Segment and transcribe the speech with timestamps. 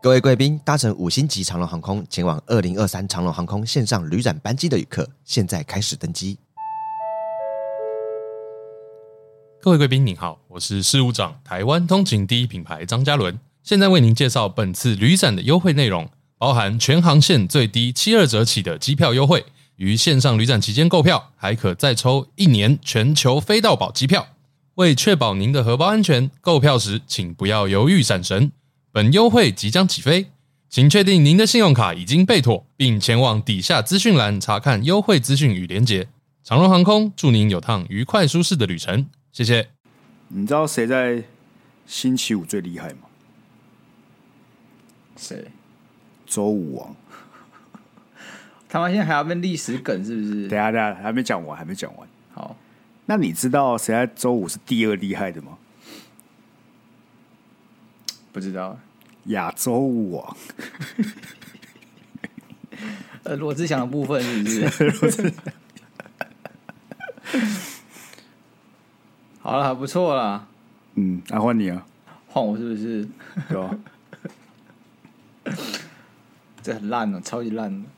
[0.00, 6.38] 各位贵宾，搭乘五星级长龙航空前往二零二三长荣航空线上旅展班机的旅客，现在开始登机。
[9.60, 16.08] 各位贵宾您好，我是事务长，台湾通勤第一品牌张嘉伦，现在为您介绍本次旅展的优惠内容，
[16.38, 24.28] 包含全航线最低七二折起的机票优惠，于线上旅展期间购票，还可再抽一年全球飞到宝机票。
[24.76, 28.52] 为确保您的荷包安全，购票时请不要犹豫闪神。
[28.98, 30.26] 本优惠即将起飞，
[30.68, 36.08] 请确定您的信用卡已经被妥，并前往底下资讯栏查看优惠资讯与连结。
[36.42, 39.68] 长荣航空祝您有趟愉快舒适的旅程，谢谢。
[40.26, 41.22] 你知道谁在
[41.86, 43.02] 星期五最厉害吗？
[45.16, 45.46] 谁？
[46.26, 46.96] 周武王。
[48.68, 50.48] 他们现在还要问历史梗是不是？
[50.48, 52.08] 等下等下，还没讲完，还没讲完。
[52.34, 52.56] 好。
[53.06, 55.56] 那你知道谁在周五是第二厉害的吗？
[58.32, 58.76] 不知道。
[59.28, 60.36] 亚洲舞王。
[63.24, 65.32] 呃，罗志祥的部分是不是？
[69.40, 70.46] 好了，还不错啦。
[70.94, 71.86] 嗯，那换你啊。
[72.28, 73.08] 换我是不是？
[73.48, 73.76] 对啊。
[76.62, 77.88] 这很烂哦，超级烂的。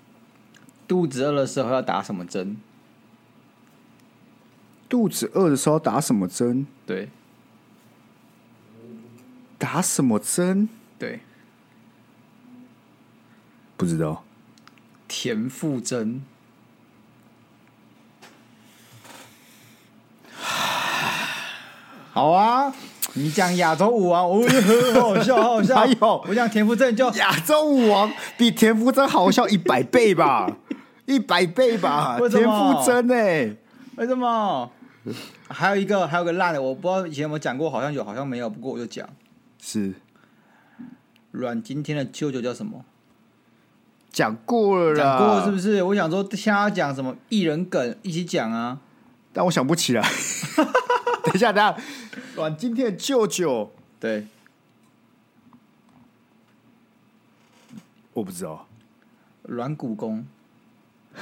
[0.86, 2.56] 肚子饿的时候要打什么针？
[4.88, 6.66] 肚子饿的时候打什么针？
[6.86, 7.08] 对，
[9.58, 10.68] 打什么针？
[10.98, 11.20] 对，
[13.80, 14.22] 不知道。
[15.08, 16.22] 田馥甄。
[22.12, 22.70] 好啊，
[23.14, 25.74] 你讲亚洲舞王，哦，很好笑， 好笑。
[25.76, 30.58] 还有，我讲田馥甄就亚洲舞王比田馥甄好笑一百倍吧，
[31.06, 32.18] 一百倍吧。
[32.28, 33.56] 田馥甄呢？
[33.96, 34.70] 为什么？
[35.48, 38.50] 还有一个，还有个烂的，我不知道以前有没有讲过，好像有，好像没有。
[38.50, 39.08] 不过我就讲，
[39.58, 39.94] 是
[41.30, 42.84] 阮经天的舅舅叫什么？
[44.12, 45.82] 讲过了啦，讲过是不是？
[45.82, 48.78] 我想说，现在要讲什么艺人梗，一起讲啊。
[49.32, 50.02] 但我想不起来。
[51.22, 51.76] 等一下，等一下，
[52.34, 53.70] 阮经天的舅舅，
[54.00, 54.26] 对，
[58.12, 58.66] 我不知道。
[59.42, 60.26] 阮古公。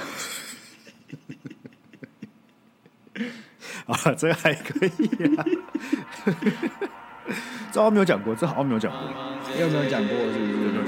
[3.85, 4.89] 啊，这个还可以
[5.35, 5.45] 啊！
[7.71, 8.99] 这好像没有讲过，这好像没有讲过，
[9.59, 10.17] 有没有讲过？
[10.17, 10.51] 是不是？
[10.63, 10.83] 有没有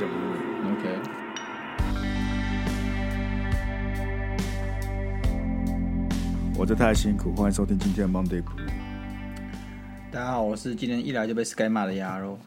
[6.61, 8.44] 我这太辛苦，欢迎收听今天的 Monday。
[10.11, 12.38] 大家好，我是今天一来就被 Sky 骂的鸭肉。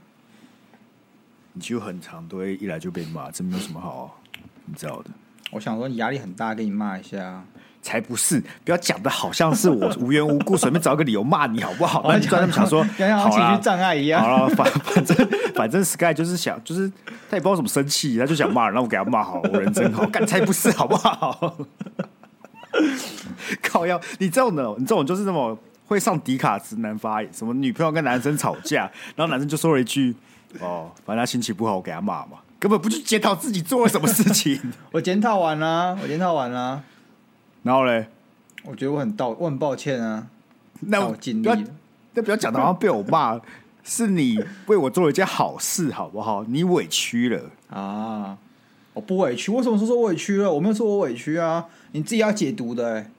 [1.53, 4.21] 你就很常都会一来就被骂，这没有什么好
[4.67, 5.11] 你知道的。
[5.51, 7.43] 我想说你压力很大，给你骂一下。
[7.83, 8.41] 才不是！
[8.65, 12.01] 不要讲的好像是我无缘无故随便找个理由骂你好不好？
[12.09, 14.23] 那你专门想说，好 情绪障碍一样。
[14.23, 16.89] 好了，反反正反正 Sky 就是想，就是
[17.29, 20.07] 他也不知道怎么生气，他就想骂人，然后我给他骂好，我人真好。
[20.07, 21.57] 干才不是好不好？
[23.63, 30.15] 靠腰，你这种的，你这种就是那么会上迪卡直男发言，什么女朋友跟男生吵架，然后男生就说了一句
[30.61, 34.59] ：“哦，反正他心情不好，我给他骂嘛。”根本不去检讨自己做了什么事情。
[34.93, 36.83] 我检讨完了，我检讨完了。
[37.63, 38.07] 然后嘞，
[38.63, 40.27] 我觉得我很道，我很抱歉啊。
[40.81, 41.65] 那我尽力，
[42.15, 43.39] 那不要讲的好像被我骂，
[43.83, 46.43] 是你为我做了一件好事，好不好？
[46.45, 48.39] 你委屈了啊？
[48.95, 50.51] 我不委屈，为什么说说委屈了？
[50.51, 53.11] 我没有说我委屈啊，你自己要解读的、欸。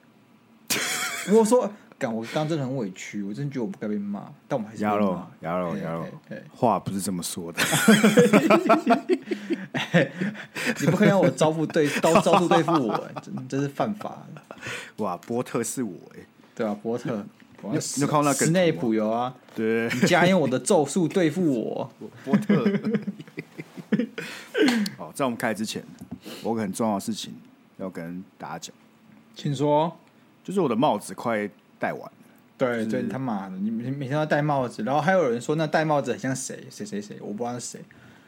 [1.27, 1.71] 如果说。
[1.97, 4.91] 干，我刚刚真的很委屈，我真的觉得我不该被骂，但我们还是被骂。
[4.91, 6.05] 鸭肉，鸭肉，鸭肉，
[6.53, 7.61] 话不是这么说的。
[10.81, 14.27] 你不可以让我招呼对招招数对付我，真真是犯法。
[14.97, 16.19] 哇，波特是我哎，
[16.53, 17.25] 对啊，波特，
[17.61, 18.33] 你有看到那个？
[18.33, 21.89] 斯内普有啊，对，你加用我的咒术对付我，
[22.25, 22.61] 波特。
[24.97, 25.81] 好，在我们开始之前，
[26.43, 27.33] 我有个很重要的事情
[27.77, 28.75] 要跟大家讲，
[29.35, 29.95] 请说，
[30.43, 31.49] 就是我的帽子快。
[31.77, 32.09] 戴完，
[32.57, 37.81] 对对，他妈的，你每每天要戴帽子，然后还有人说那戴帽子很像谁谁谁谁，我不知道是谁，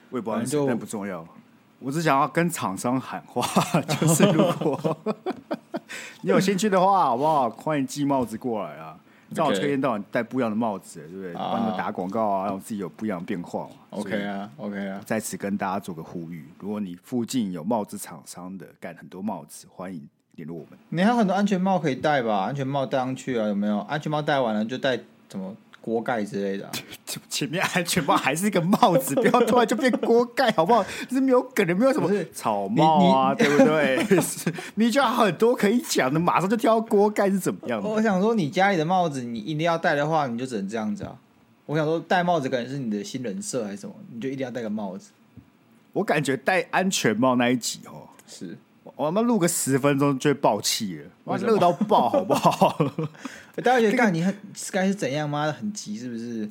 [0.09, 1.25] 我也不知道是谁，但不重要。
[1.79, 3.41] 我只想要跟厂商喊话，
[3.81, 4.97] 就是如果
[6.21, 7.49] 你有兴趣的话，好不好？
[7.49, 8.86] 欢迎寄帽子过来啊！
[9.33, 11.33] 正好推荐到你戴不一样的帽子，对不对？
[11.33, 13.67] 帮你们打广告啊，让自己有不一样的变化。
[13.89, 20.07] OK 啊，OK 啊，在此跟大家做个呼吁：如果你附近有帽子厂商的，干很多帽子，欢迎。
[20.35, 22.41] 联络我们，你还有很多安全帽可以戴吧？
[22.43, 23.79] 安全帽戴上去啊，有没有？
[23.79, 24.95] 安全帽戴完了就戴
[25.27, 25.55] 什么
[25.87, 26.71] 锅盖之类的、啊。
[27.29, 30.83] 前面安全帽还是一个帽子，不要突然就变锅盖，好不好？
[31.07, 34.05] 就 是没有梗的，没有什么草帽啊， 对不对？
[34.75, 37.87] 你就很多可以讲的，马上就挑锅盖是怎么样的？
[37.87, 41.15] 我想说，你家里的帽子，你一定要戴的话，你就只能这样子啊。
[41.65, 43.95] 我想说，戴帽子可能是你的新人设还是什么？
[44.13, 45.11] 你就一定要戴个帽子。
[45.93, 48.57] 我感觉戴安全帽那一集哦，是
[48.95, 52.77] 我他妈录个十分钟就会爆气了，哇，热到爆，好不好？
[53.63, 54.35] 大家觉得干你很
[54.71, 55.51] 该是怎样吗？
[55.51, 56.49] 很急是不是？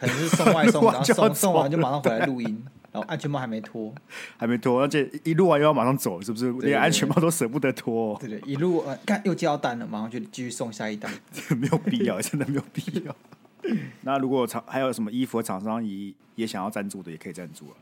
[0.00, 3.92] 可能是送外 送，然后送送完就马上回来录音，然后安全帽还没脱，
[4.36, 6.52] 还没脱，而且一录完又要马上走，是不是？
[6.60, 8.16] 连安全帽都舍不得脱。
[8.20, 11.10] 对对，一录干又接到单了，马上就继续送下一单，
[11.58, 13.14] 没有必要，真的没有必要。
[14.02, 17.74] 那如果厂还有什么衣服厂商也也想要赞助的，也可以赞助啊。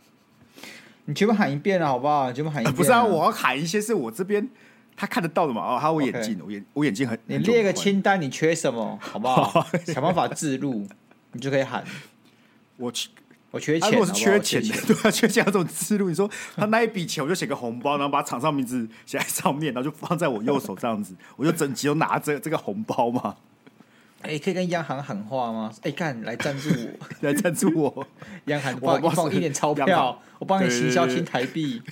[1.04, 2.32] 你全部喊一遍了，好不好？
[2.32, 2.74] 全部喊一遍。
[2.74, 4.48] 不是啊，我要喊一些是我这边
[4.96, 5.62] 他看得到的嘛。
[5.62, 7.18] 哦，还有我眼镜，我眼我眼镜很。
[7.26, 9.66] 你列个清单，你缺什么， 好不好？
[9.86, 10.86] 想办法自录。
[11.32, 11.84] 你就可以喊
[12.78, 13.10] 我缺
[13.50, 16.08] 我缺钱，如果是缺钱的， 对啊，缺钱这种自录。
[16.08, 23.36] 你说他那一笔钱，我就写个红包，然后把厂商名字 写在上面，然后就放在我右手这样子，我就整集都拿着这个红包嘛。
[24.22, 25.70] 哎，可以跟央行喊话吗？
[25.82, 28.06] 哎，看来赞助我，来赞助我，
[28.46, 31.82] 央行帮我放一点钞票，我帮你行销新台币。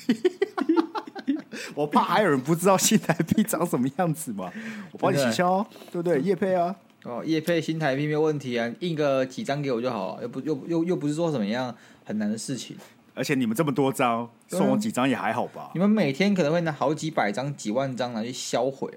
[1.75, 4.53] 我怕还有人不知道新台币长什么样子嘛，
[4.93, 6.21] 我帮你取消，对不对？
[6.21, 6.75] 叶配啊。
[7.05, 11.75] 哦，叶配新台币没有问题啊，印个几张给我就好了，又不又又又不是说什么样
[12.05, 12.77] 很难的事情。
[13.15, 15.71] 而且你们这么多张，送我几张也还好吧？
[15.75, 18.91] 你们每天可能会拿好几百张、几万张来去销毁，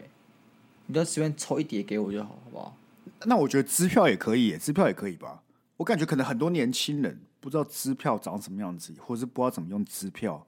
[0.88, 2.78] 你就随便抽一叠给我就好，好不好？
[3.26, 5.42] 那我觉得支票也可以，支票也可以吧？
[5.76, 10.44] 我感觉可能很多年轻人不知道支票长什么样子，或者是不知道怎么用支票，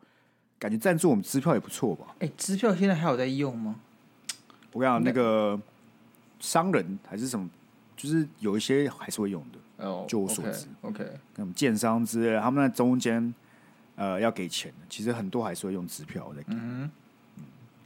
[0.60, 2.06] 感觉赞助我们支票也不错吧？
[2.20, 3.78] 哎，支票现在还有在用吗？
[4.74, 5.60] 我跟你讲那个。
[6.42, 7.50] 商人还是什么，
[7.98, 9.86] 就是有一些还是会用的。
[9.86, 13.36] 哦，就我所知，OK，那种建商之类的，他们在中间
[13.98, 16.54] 呃要给钱，其实很多还是会用支票在给。
[16.54, 16.90] 嗯，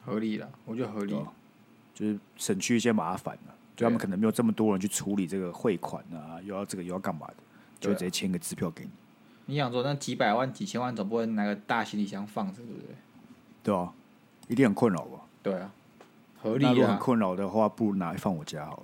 [0.05, 1.15] 合理了，我觉得合理，
[1.95, 3.55] 就是省去一些麻烦了。
[3.75, 7.35] 就他们可能没有这么多人去处理这个汇款啊，又要这个又要干嘛的，
[7.79, 8.91] 就直接签个支票给你。
[9.45, 12.95] 你想说那几百万、几千万，总不会拿个大行李箱放着，对不对？
[13.63, 13.91] 对啊，
[14.47, 15.19] 一定很困扰吧？
[15.41, 15.71] 对啊。
[16.41, 16.73] 合理啊！
[16.73, 18.83] 如果很困扰的话，不如拿来放我家好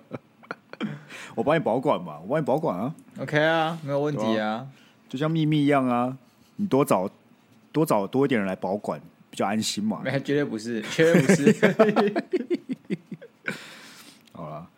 [1.36, 2.94] 我帮你保管嘛，我帮你保管啊。
[3.20, 4.66] OK 啊，没有问题啊。
[5.08, 6.18] 就像秘密一样啊，
[6.56, 7.08] 你多找
[7.70, 9.00] 多找多一点人来保管，
[9.30, 10.00] 比较安心嘛。
[10.04, 11.52] 没，绝对不是，绝对不是。
[14.32, 14.68] 好了，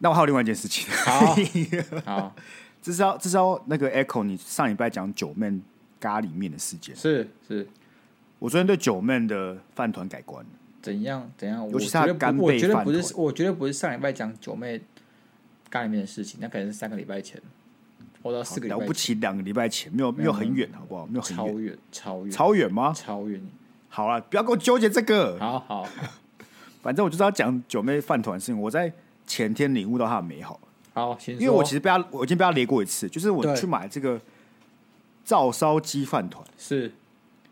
[0.00, 0.92] 那我还有另外一件事情。
[0.92, 1.36] 好，
[2.04, 2.34] 好，
[2.82, 5.52] 这是要这是要那个 Echo，你上礼拜讲九妹
[6.00, 7.66] 咖喱面的事件，是是。
[8.38, 10.44] 我昨天对九妹的饭团改观，
[10.80, 11.68] 怎样怎样？
[11.70, 14.80] 尤其是他的干贝饭团，我觉得不是，我觉得不是上礼拜讲九妹
[15.68, 17.38] 咖喱面的事情，那可能是三个礼拜前，
[18.22, 21.06] 或者四个礼拜前，了不起两个礼拜前，没有没有很远，好不好？
[21.06, 22.94] 没有很超远，超远，超远吗？
[22.94, 23.38] 超远。
[23.90, 25.38] 好了，不要跟我纠结这个。
[25.38, 25.86] 好好，
[26.80, 28.58] 反正我就是要讲九妹饭团的事情。
[28.58, 28.90] 我在
[29.30, 30.58] 前天领悟到它的美好。
[30.92, 34.20] 好，因为我其实被他，我已经被他雷过一次，就是我去买这个
[35.24, 36.92] 照烧鸡饭团是。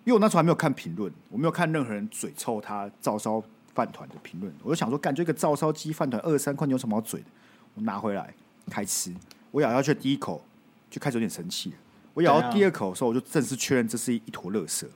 [0.05, 3.43] 因为我那时候还没有看评论，我没有看任何人嘴臭他照烧
[3.75, 7.27] 饭团的评论，我就想说，感觉一个照烧鸡饭团二十三块，你有什么好嘴的？
[7.75, 8.35] 我拿回来
[8.71, 9.15] 开吃，
[9.51, 10.43] 我咬下去第一口
[10.91, 11.73] 就开始有点生气。
[12.15, 14.87] 我咬到第二口的时候，我就正式确认这是一一坨垃圾，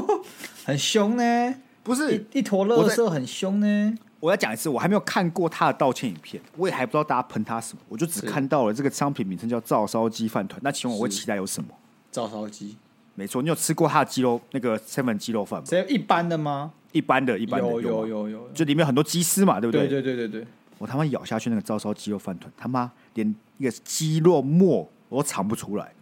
[0.64, 1.54] 很凶呢。
[1.82, 3.94] 不是一,一坨垃圾很凶呢。
[4.24, 10.58] 我要讲一次，我还没有看过他的道歉影片，我也还不知道大家喷他什么，我就只看到了这个商品名称叫照烧鸡饭团。
[10.64, 11.68] 那请问我会期待有什么？
[12.10, 12.74] 照烧鸡。
[13.16, 15.66] 没错，你有吃过他的鸡肉那个 seven 鸡肉饭吗？
[15.68, 16.72] 是一般的吗？
[16.92, 19.86] 一般的，一般的有有有有，就里面很多鸡丝嘛，对不对？
[19.86, 20.46] 对对对对对。
[20.78, 25.92] 我他妈咬下去那个照烧鸡肉饭团，他妈连一个鸡肉末我都尝不出来，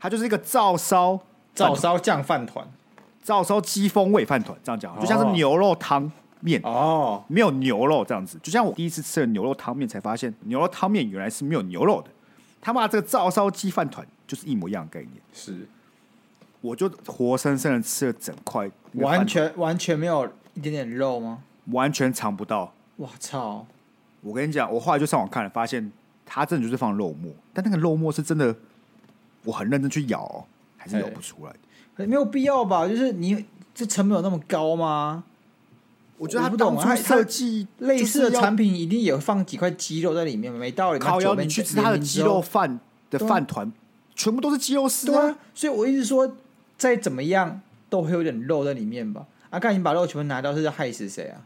[0.00, 1.20] 它就是一个照烧
[1.54, 2.66] 照烧酱饭团，
[3.22, 12.10] 照烧鸡风味饭团，这样讲就像是牛肉汤面哦，没有牛肉这样子，就像我第一次吃了牛肉汤面才发现牛肉汤面原来是没有牛肉的，
[12.60, 15.66] 他妈这个照烧鸡饭团就是一模一样的概念，是。
[16.60, 21.38] 我就活生生的吃了整块，完全完全没有一点点肉吗？
[21.66, 22.72] 完全尝不到。
[22.96, 23.64] 我操！
[24.22, 25.92] 我跟你讲，我后来就上网看了，发现
[26.26, 28.52] 它真的就是放肉末，但那个肉末是真的，
[29.44, 30.44] 我很认真去咬，
[30.76, 31.54] 还是咬不出来。
[32.04, 32.88] 没有必要吧？
[32.88, 35.22] 就是你这成本有那么高吗？
[36.18, 40.98] 我觉得他不懂，他设计类似的产品一定也会放几块鸡肉在里面，没道理。
[40.98, 42.78] 烤腰，你去吃他的鸡肉饭
[43.10, 43.72] 的饭团，
[44.14, 45.38] 全部都是鸡肉丝啊！
[45.54, 46.30] 所以我一直说。
[46.78, 47.60] 再怎么样
[47.90, 49.26] 都会有点肉在里面吧？
[49.50, 51.42] 啊，刚才你把肉全部拿掉，是要害死谁啊？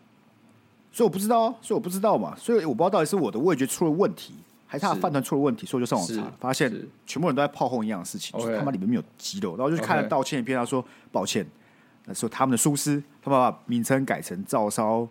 [0.92, 4.34] 所以我不知道，所以我不知道嘛，所以我不知道到底是我的味觉出了问题，
[4.66, 6.70] 还是他的饭团出了问题，所以我就上网查，发现
[7.06, 11.46] 全部人都在炮轰一样的事情，就是他们里面没有鸡肉，然后就去看了道歉影片，他说抱歉，
[12.06, 15.08] 那说他们的疏失，他们把名称改成照烧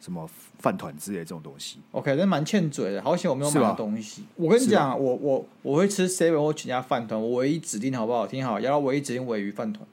[0.00, 0.28] 什么
[0.58, 1.78] 饭团之类的这种东西。
[1.92, 4.24] OK，那蛮欠嘴的，好险我没有买到东西。
[4.36, 8.26] 我跟你讲，我我我会吃 seven 或全家饭团，我唯一指定好不好？
[8.26, 9.86] 听好，然后唯一指定尾鱼饭团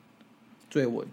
[0.70, 1.08] 最稳。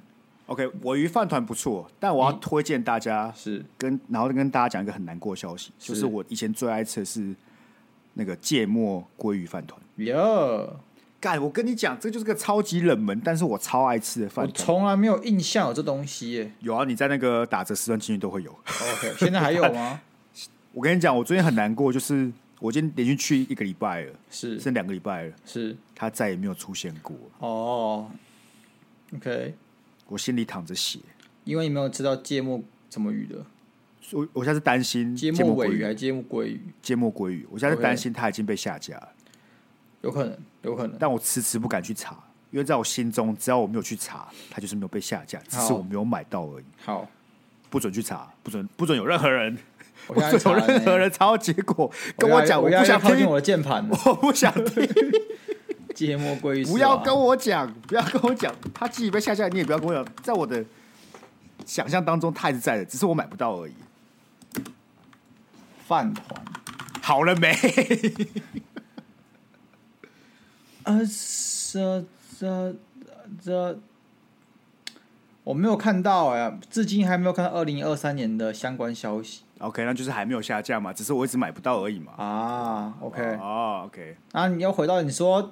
[0.46, 7.32] OK，尾鱼饭团不错，但我要推荐大家是跟然后跟大家讲一个很难过的消息，就是我以前最爱吃的是
[8.14, 9.80] 那个芥末鲑鱼饭团。
[9.96, 10.76] 哟，
[11.20, 11.40] 干！
[11.42, 14.46] 我跟你讲，这就是个超级冷门，但是我超爱吃的饭。
[14.46, 16.52] 我从来没有印象有这东西耶。
[16.60, 18.50] 有啊，你在那个打折时段进去都会有。
[18.50, 20.00] OK，现在还有吗？
[20.72, 27.14] 我跟你讲，我最近很难过，就是我今天连续去一个礼拜了，是剩两个礼拜了，是他再也没有出现过。
[27.40, 28.10] 哦
[29.14, 29.54] ，OK。
[30.08, 30.98] 我心里淌着血，
[31.44, 33.44] 因为你没有吃到芥末什么鱼的，
[34.12, 36.60] 我我现在是担心芥末鮪鱼，鱼还是芥末鲑鱼？
[36.82, 39.08] 芥末鲑鱼，我现在是担心它已经被下架了，
[40.02, 42.16] 有可能，有可能，但我迟迟不敢去查，
[42.50, 46.64] 因为在我心中，只要我没有去查，它就是没有被下架，只是我没有买到而已。
[46.84, 47.08] 好，
[47.68, 49.58] 不准去查，不准不准有任何人，
[50.06, 54.88] 不准有任何人查到结果跟我讲，我不想靠近我的键盘，我不想听。
[55.94, 60.06] 芥末鲑鱼，不要跟我讲，不要跟我讲，他自己被下架，你也不要跟我讲。
[60.22, 60.64] 在我的
[61.66, 63.74] 想象当中，它还是在的，只是我买不到而已。
[65.86, 66.42] 饭团
[67.02, 67.52] 好了没？
[70.90, 71.06] 呃，
[71.72, 72.04] 这
[72.38, 72.76] 这
[73.44, 73.78] 这，
[75.44, 79.42] 我没有看到哎，至今还没有看到二零二三年的相关消息。
[79.58, 82.12] OK，那就是还没有下架嘛，只是我一直买不到而已嘛。
[82.16, 84.16] 啊，OK，哦，OK。
[84.32, 85.50] 那你要回到你说。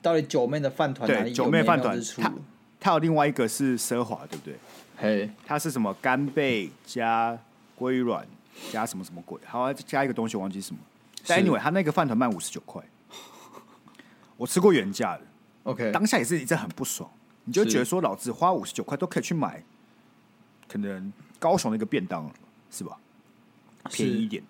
[0.00, 1.30] 到底九妹的饭团哪里？
[1.30, 2.32] 九妹饭团，它
[2.80, 4.54] 它有另外一个是奢华，对不对？
[4.96, 7.38] 嘿，它是什么干贝加
[7.78, 8.26] 鲑鱼卵
[8.72, 9.38] 加什么什么鬼？
[9.44, 10.80] 好，加一个东西，我忘记什么。
[11.26, 12.82] 但 anyway，它那个饭团卖五十九块，
[14.36, 15.22] 我吃过原价的。
[15.64, 17.10] OK，当下也是一阵很不爽，
[17.44, 19.62] 你就觉得说，老子花五十九块都可以去买，
[20.68, 22.30] 可能高雄的一个便当
[22.70, 22.98] 是吧？
[23.90, 24.42] 便宜一点，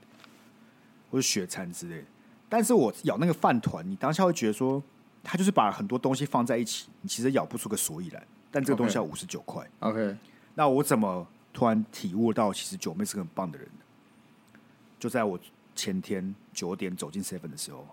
[1.10, 2.04] 或者雪餐之类的。
[2.48, 4.82] 但是我咬那个饭团，你当下会觉得说。
[5.26, 8.22] 他就是把很多东西放在一起，你其实咬不出个所以然。
[8.50, 9.66] 但这个东西要五十九块。
[9.78, 10.14] OK，
[10.54, 13.66] 那我怎么突然体悟到，其实九妹是个很棒的人？
[15.00, 15.40] 就在我
[15.74, 17.88] 前天九点走进 Seven 的时候，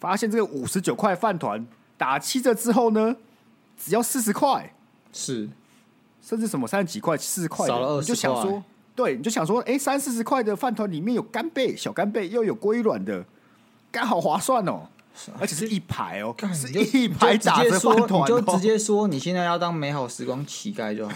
[0.00, 3.16] 发现这个五十九块饭团打七折之后呢，
[3.76, 4.74] 只要四十块，
[5.12, 5.48] 是，
[6.22, 8.02] 甚至什么三十几块、四十块，少了二十。
[8.02, 8.62] 你就想说，
[8.94, 13.24] 对，你就想说，哎、欸，三四十块的饭团里面有干贝、小干贝，又有龟卵的，
[13.90, 14.88] 刚好划算哦。
[15.40, 21.14] 而且是一排哦，是一排打着饭团，你就直接说你现在要当美好时光乞丐就好。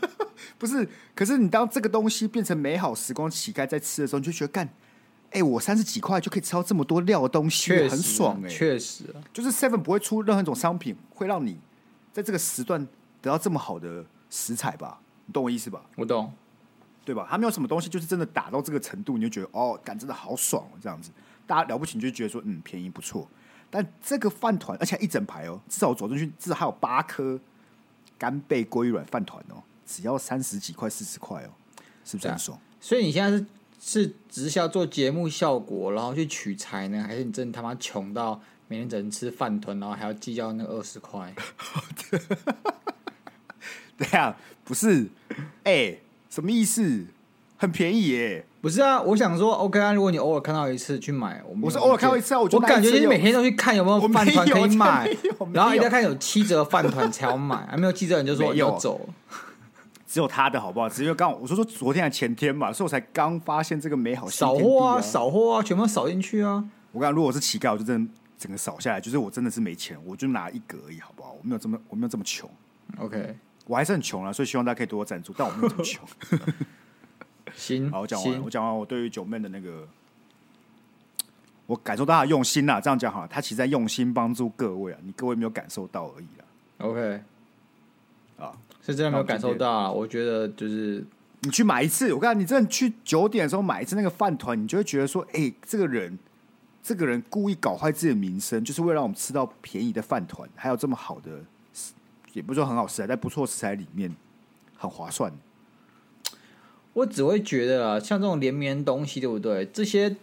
[0.56, 4.66] 不是，可是你当这个东西变成美好时光乞丐在吃的时候，你就觉得干，
[5.32, 11.58] 哎，我三十几块就可以吃到这么多料的东西，很爽哎，确实，就是 Seven 不会出任何一种商品会让你
[12.12, 12.86] 在这个时段
[13.20, 15.00] 得到这么好的食材吧？
[15.26, 15.82] 你懂我意思吧？
[15.96, 16.32] 我懂，
[17.04, 17.26] 对吧？
[17.30, 21.10] 他没有什么东西，就是真的打到这个程度，你就觉得哦，感真的好爽这样子，
[21.46, 23.26] 大家了不起，你就觉得说嗯，便宜不错。
[23.70, 27.40] 但这个饭团，而且一整排哦，至少我走进去，至少还有八颗
[28.18, 31.50] 干贝鲑鱼卵饭团哦，只要三十几块、四十块哦，
[32.04, 32.58] 是不是很爽？
[32.80, 33.46] 所以你现在是
[33.84, 41.34] 是只是要做节目效果，然后去取材呢，还是你真的他妈穷到每天只能吃饭团，然后还要计较那二十块？
[43.98, 45.08] 对啊，不是，
[45.64, 47.06] 哎、欸，什么意思？
[47.56, 48.46] 很便宜耶。
[48.60, 55.10] 不是啊，我想说，OK 啊，如果你偶尔看到一次去买，我，我是偶尔看到一次啊，我我感觉你每天都去看有没有饭团可以买，
[55.52, 59.08] 然后一定要看有七折饭团才要买，还没有七折你就说要走。
[60.12, 60.86] 只有他的好不好？
[60.86, 64.28] 只是刚好我说说昨天还前天嘛，所以我才刚发现这个美好。
[64.28, 66.62] 扫货啊，扫货啊，全部扫进去啊！
[66.90, 71.32] 我刚如果我是乞丐，我就真的整个扫下来，就是我真的是没钱，我就拿一格而已，好不好？
[71.32, 72.46] 我没有这么我没有这么穷。
[72.98, 73.34] OK，
[73.66, 76.06] 我还是很穷啊，所以希望大家可以多多赞助，但我没有这么穷。
[77.56, 79.88] 行，好，我讲完，我讲完我对于九妹的那个，
[81.64, 82.78] 我感受到他用心啦。
[82.78, 86.44] 这样讲好了，他其实在用心帮助各位啊，你各位没有感受到而已啦。
[86.80, 87.22] OK，
[88.38, 88.52] 啊，
[88.84, 89.90] 是真的没有感受到啊。
[89.90, 91.04] 我觉得就是
[91.40, 96.18] 你去买一次，我告诉你，你真的去九点的时候买一次那个饭团，你就会觉得说，哎、欸，这个人，
[96.82, 101.30] 这个人故意搞坏自己的名声，就是为了让我们吃到便宜的饭团，还有这么好的，
[102.32, 104.14] 也不是说很好吃啊，在不错食材里面
[104.76, 105.32] 很划算。
[106.92, 109.64] 我只会觉得啊，像这种连绵东西，对不对？
[109.72, 110.14] 这些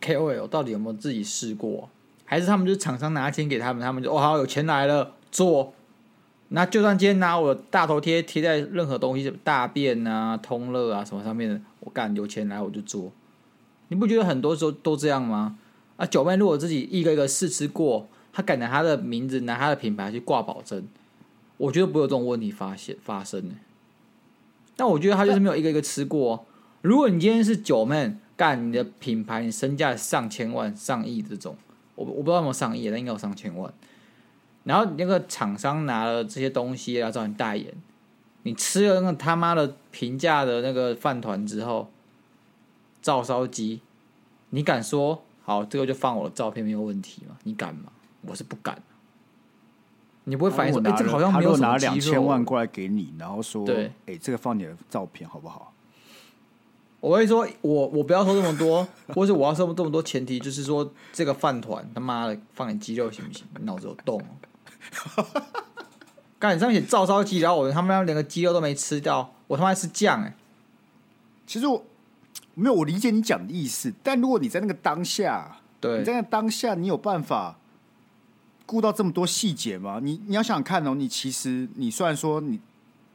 [0.00, 1.88] KOL 到底有没有自己试过？
[2.24, 5.74] 还是他们就是厂商拿钱给他们，他们就哦好，有钱来了做。
[6.48, 13.12] 那就算今天拿我的大头贴贴在任何东西，大便啊、通乐啊什么上面，我干有钱来我就做。
[13.88, 15.58] 你不觉得很多时候都这样吗？
[15.96, 20.86] 啊，九妹如果自己一个一个试吃过，他敢拿他的名字、拿他的品牌去挂保证，
[21.56, 23.50] 我觉得不会有这种问题发现发生。
[24.76, 26.44] 但我觉得他就是没有一个一个吃过。
[26.82, 31.56] 如果你今天是九妹干你的品牌，你身价上千万、上亿这种，
[31.94, 33.72] 我我不知道有没有上亿，但应该有上千万。
[34.66, 37.72] 然后那个厂商拿了这些东西来找你代言，
[38.42, 41.88] 你吃了那个他妈的平价的那个饭团之后，
[43.00, 43.80] 照烧鸡，
[44.50, 47.36] 你敢说好这个就放我的照片没有问题吗？
[47.44, 47.92] 你敢吗？
[48.22, 48.82] 我是不敢。
[50.24, 51.56] 你不会反映说，哎、欸，这个好像没有。
[51.58, 55.72] 拿两千万过来给你，然后说，对，哎、欸，这个放你的照片好不好？
[56.98, 63.46] 我会说，我我不要说这么多，或是我要说这么多，前提就是说，这个饭团他妈的放点鸡肉行不行？
[63.56, 64.20] 你脑子有洞？
[64.40, 64.45] 刚
[66.40, 70.34] 才上面写照烧鸡，然后我他妈连个鸡肉都没吃掉，我他妈吃酱哎、欸。
[71.46, 71.84] 其实我
[72.54, 77.58] 没有，我理解你讲的意思，但如果你在那个当下，对，你在那个当下，你有办法。
[78.68, 80.00] 顾到这么多细节吗？
[80.02, 82.58] 你你要想想看哦，你其实你虽然说你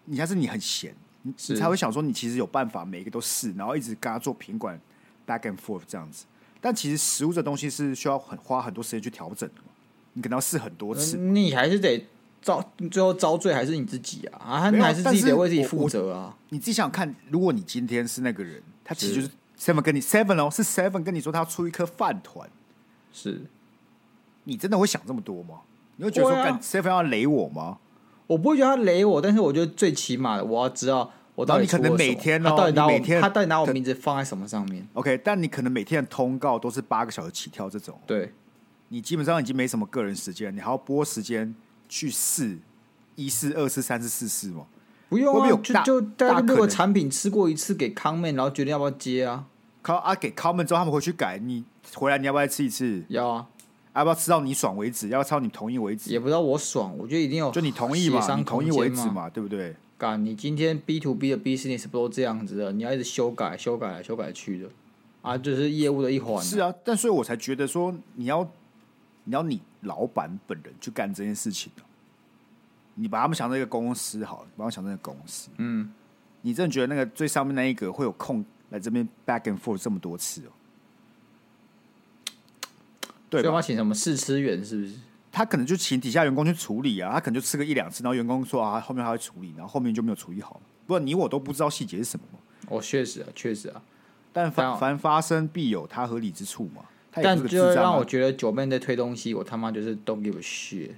[0.06, 4.80] 你还是你很闲，你才会想说你其实有办法每一个都试，然后一直跟他做品管
[5.28, 6.24] back and forth 这样子。
[6.62, 9.68] 但其实食物这东西是需要很花很多时间去调整的嘛，
[10.14, 12.08] 你可能要试很多次，你还是得
[12.42, 14.70] 遭最后遭罪还是你自己啊啊！
[14.70, 16.36] 你还是自己得为自己负责啊！
[16.50, 22.50] 你自己想想看，如果你今天是那个人，他其实就是 seven 跟你 seven 哦，是 seven 跟你说他要出一颗饭团，
[23.14, 23.42] 是。
[24.44, 25.62] 你真的会想这么多吗？
[25.98, 27.78] 你会觉得说干 seven 要雷我吗？
[28.26, 31.62] 我不会觉得他雷我，但是我觉得最起码的我要知道我到底。
[31.62, 38.00] 你可能每天、哦、他到底拿我每天他到底拿我名字放在什么上面？OK，但你可能每天的通告都是八个小时起跳这种。
[38.08, 38.34] 对，
[38.94, 41.56] 你基本上已经没什么个人时间，你还要拨时间
[41.88, 42.58] 去试
[43.16, 44.66] 一试、二试、三试、四试吗？
[45.08, 49.46] 不用啊，就就大概六个产品吃过一次给 comment，然后决定要不要接啊。
[49.82, 51.64] 靠啊，给 comment 之后他们回去改，你
[51.96, 53.04] 回来你要不要再吃一次？
[53.08, 53.48] 要啊。
[53.94, 55.08] 要不要吃到你爽为止？
[55.08, 56.12] 要到你同意为止？
[56.12, 59.76] 也不知道我爽，我觉得一定要就你同意嘛，你同意为止嘛，对不对？
[59.98, 62.72] 干，你今天 B to B 的 business 不都这样子的？
[62.72, 64.70] 你要一直修改、修改来、修改去的
[65.22, 66.42] 啊，就是业务的一环。
[66.44, 68.50] 是啊，但所以我才觉得说，你要
[69.24, 71.72] 你要你老板本人去干这件事情，
[72.96, 75.50] 你把他们想成一个公司好了，把他们想成一个公司。
[75.58, 75.92] 嗯，
[76.42, 80.52] 你真的觉得那个最上面那一个会有空来这边 back and forth 这么多次哦？
[83.30, 84.94] 对，要请什么试吃员是不是？
[85.32, 90.60] 他可能就请底下员工去处理啊，他可能就吃个一两次，然后员工说啊，后面还会处理，然后后面就没有处理好。
[90.86, 92.26] 不过你我都不知道细节是什么。
[92.68, 93.82] 哦，确实啊，确实啊。
[94.34, 96.84] 但凡凡发生必有他合理之处嘛。
[97.12, 100.92] 但就让我觉得九妹在推东西，我他妈就是 don't give a shit。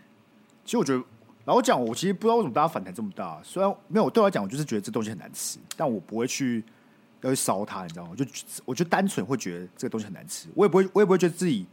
[0.64, 1.04] 其实我觉得，
[1.46, 3.42] 老实讲，我其实不知道为什么大家反弹这么大。
[3.44, 6.64] 虽然没有对我来讲，我就是觉得这东西很难吃，但我不会去
[7.22, 8.10] 要去烧它，你知道吗？
[8.12, 8.26] 我就
[8.66, 11.66] 我就单纯会觉得这个东西很难吃，我也不会，我也不会觉得自己。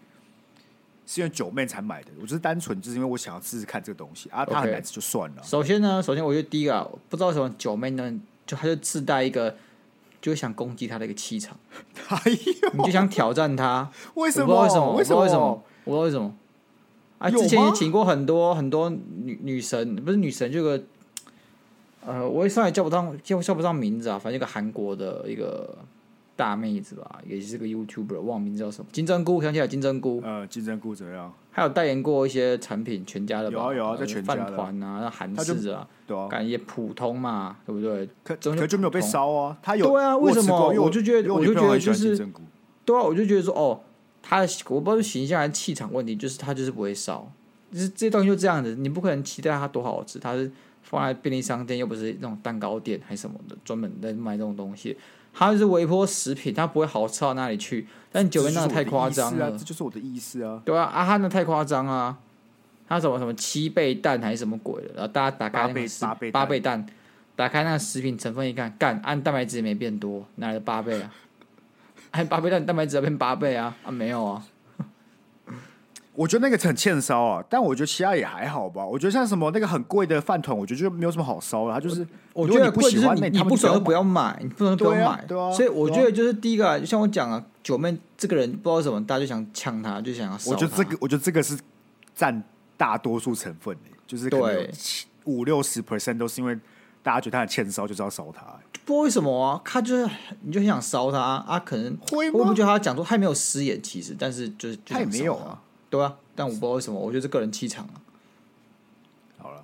[1.07, 5.43] 是因为九妹才买的，我就是单纯就是因为我想要试试看这个东西啊，它很难吃就算了。
[5.43, 8.15] 首先呢，首先我觉得第一个不知道为什么九妹呢，
[8.47, 9.57] 就它就自带一个，
[10.21, 11.57] 就想攻击他的一个气场，
[12.09, 14.63] 哎呦，你就想挑战他，为什么？
[14.63, 14.93] 为什么？
[14.95, 15.23] 为什么？
[15.23, 15.63] 为什么？
[15.85, 16.35] 我不知道为什么？
[17.19, 20.83] 啊，之前也请过很多很多女女神，不是女神，这个
[22.07, 25.79] 呃，我也上来叫不上叫叫不上名字啊，反正一个韩国的一个。
[26.41, 28.89] 大妹子吧，也是个 YouTuber，忘名字叫什么？
[28.91, 30.23] 金针菇，想起来金针菇。
[30.25, 31.31] 呃，金针菇怎么样？
[31.51, 33.57] 还有代言过一些产品，全家的吧？
[33.57, 34.47] 有啊有啊，在全家的。
[34.47, 38.09] 饭团啊，那韩式啊，对啊，感觉普通嘛，对不对？
[38.25, 39.59] 可可就没有被烧啊？
[39.61, 40.17] 他有对啊？
[40.17, 40.71] 为什么？
[40.71, 42.17] 我就觉得，我就觉得就是
[42.87, 43.81] 对啊，我就觉得说，哦，
[44.23, 47.31] 他的我不知道是形象还是气场问题，就是他就是不会烧，
[47.71, 50.51] 就是这些东西就这样子，你不可能期待它多好吃，它是
[50.81, 54.97] 放在便利商店，又不是那种蛋糕店还是什么的，专门在卖这种东西。
[55.33, 57.87] 它是微波食品，它不会好吃到哪里去。
[58.13, 60.61] 但九妹那个太夸张了，这就是我的意思啊。
[60.65, 62.19] 对啊，啊汉那太夸张啊！
[62.89, 64.95] 它什么什么七倍蛋还是什么鬼的？
[64.95, 66.85] 然后大家打开那个八倍八倍蛋，
[67.37, 71.15] 打开那个食品成分一看，干按蛋白质也没变多，哪来的八倍啊？
[72.11, 73.77] 按 八倍蛋蛋白质要变八倍啊？
[73.85, 74.45] 啊没有啊。
[76.21, 78.85] 我觉得那个很欠烧啊，但我觉得其他也还好吧。
[78.85, 81.73] 我觉得像什么那个很贵的饭团，我觉得就没有什么好烧的。
[81.73, 85.25] 它就是，我觉得你不喜欢，你不爽就不要买，你不能不要买。
[85.27, 90.51] 对啊，所以我觉得就是第一个，就像我讲啊，九妹这个人不知道为什么，大家就想呛他，就想要烧。
[90.51, 91.59] 我觉得这个，我觉得这个是
[92.15, 92.43] 占
[92.77, 94.69] 大多数成分的，就是可能
[95.25, 96.55] 五六十 percent 都是因为
[97.03, 98.45] 大家觉得他很欠烧，就是要烧他。
[98.85, 99.59] 不知道为什么啊？
[99.65, 100.07] 他就是
[100.43, 101.59] 你就很想烧他啊？
[101.61, 102.41] 可能会吗？
[102.41, 105.59] 我不觉得他讲说他没有失言，其实，但是就是他也没有啊，
[105.91, 106.17] 对啊。
[106.35, 108.01] 但我不知道为什么，我觉得是个人气场啊。
[109.37, 109.63] 好了，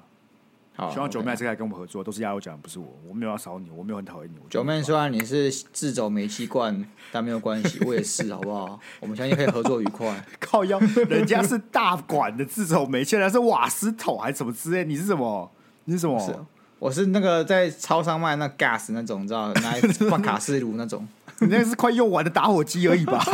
[0.75, 4.37] 好，希望九妹这个来跟我们合作，都是鸭肉奖，不是我，我没有要扫你，我没有很讨厌你。
[4.51, 8.79] 九妹虽然你是自走煤气罐，但没有关系，我也是，好不好？
[9.01, 10.23] 我们相信可以合作愉快。
[10.39, 14.85] 靠腰，人家是大管的自走煤气，人家是瓦斯桶还是什么之类？
[14.85, 15.51] 你是什么？
[15.85, 16.19] 你是什么？
[16.21, 16.35] 是
[16.79, 21.09] 我是那个在超商卖那 gas 那种，你知道，拿来放卡式炉那种。
[21.41, 23.25] 你那是快用完的打火机而已吧？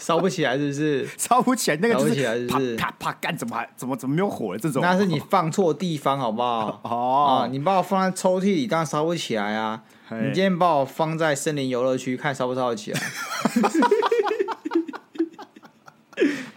[0.00, 1.08] 烧不起来是不是？
[1.16, 4.58] 烧不起来，那个就是烧不起来是不是啪啪啪干，怎么还怎么怎么没有火了？
[4.58, 6.80] 这种那是你放错地方，好不好？
[6.84, 9.82] 哦啊，你把我放在抽屉里，当然烧不起来啊。
[10.12, 13.00] 你今天把我放在森林游乐区，看烧不烧得起来？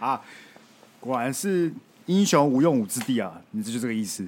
[0.00, 0.20] 啊，
[0.98, 1.72] 果然是
[2.06, 3.40] 英雄无用武之地啊！
[3.52, 4.26] 你这就这个意思。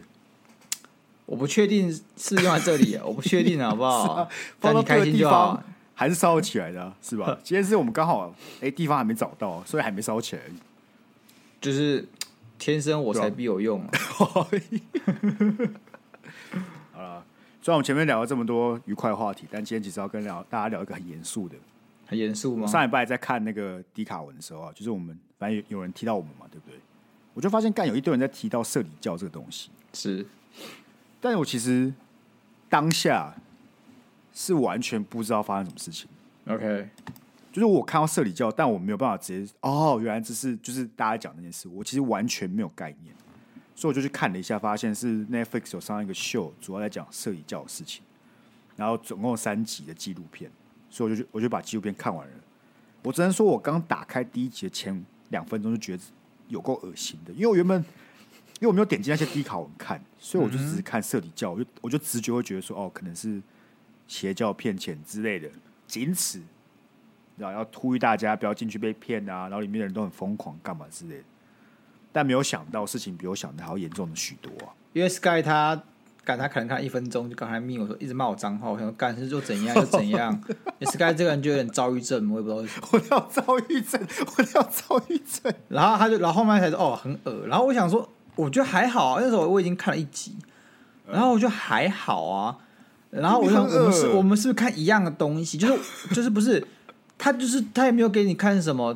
[1.27, 4.15] 我不确定是用在这里，啊，我不确定，好不好？
[4.15, 4.29] 是啊
[4.61, 5.65] 但你开心就好方。
[5.99, 7.37] 还是烧起来的啊、是吧？
[7.43, 10.43] 今天是我们刚好哎、地方还没找到，所以还没烧起来。
[11.59, 12.07] 就是
[12.59, 13.91] 天生我才必有用、啊。
[16.93, 17.25] 好了，
[17.63, 21.57] 虽然我们前面聊了这么多愉快的话题，但今天其实要跟聊大家聊一个很严肃的。
[22.07, 22.67] 很严肃吗？
[22.67, 26.79] 上礼拜在看那个迪卡文的时候啊，就是我们反正有有人提到我们嘛，对不对？
[27.33, 30.27] 我就发现干有一堆人在提到社里教这个东西，是
[31.21, 31.93] 但是我其实
[32.69, 33.35] 当下
[34.39, 36.07] 是完全不知道发生什么事情。
[36.47, 36.87] OK，
[37.51, 43.15] 就是我看到社里教，但我没有办法直接哦，原来这是就是大家讲那件事，我其实完全没有概念，
[43.75, 48.03] 所以我就去看了一下，发现是 Netflix 有上一个秀，主要在讲社里教的事情，
[48.77, 50.51] 然后总共三集的纪录片，
[50.91, 52.35] 所以我就我就把纪录片看完了。
[53.03, 56.03] 我只能说，我刚打开第一集的前两分钟就觉得
[56.49, 57.81] 有够恶心的，因为我原本
[58.61, 63.41] 因为我没有点击那些低卡文看，所以我就只是看社里教，我就我就直觉会觉得说，哦，可能是
[64.07, 65.49] 邪教骗钱之类的，
[65.87, 66.41] 仅此。
[67.37, 71.25] 然后要呼吁大家不要进去被骗啊，然后里面的人都很疯狂，干嘛之类的。
[72.11, 74.73] 但没有想到事情比我想的还要严重的许多啊！
[74.95, 75.79] 因为 Sky 他
[76.25, 80.43] 干他可能看一分钟就刚才密我说一直骂我脏话，我想说干是就怎样就怎样。
[80.81, 82.89] Sky 这个人就有点躁郁症，我也不知道为什么。
[82.93, 84.01] 我要躁郁症，
[84.39, 85.53] 我要躁郁症。
[85.69, 87.47] 然后他就，然后后面才说哦很恶。
[87.47, 90.37] 然后我想说，我觉得还好啊，那时候我已经看了一集，
[91.07, 92.57] 然后我觉得还好啊。
[93.11, 95.57] 然后我想，我们是，我们是不是看一样的东西？
[95.57, 95.79] 就是
[96.15, 96.67] 就是不是。
[97.19, 98.95] 他就是他也没有给你看什么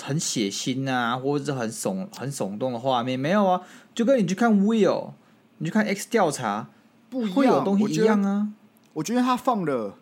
[0.00, 3.60] 很血腥啊，或者是很耸很耸动的画面，没有啊，
[3.96, 5.10] 就跟你去看 Will，
[5.58, 6.68] 你去看 X 调查，
[7.10, 8.46] 不一样会有东西一样啊。
[8.92, 9.96] 我，我觉得他放了，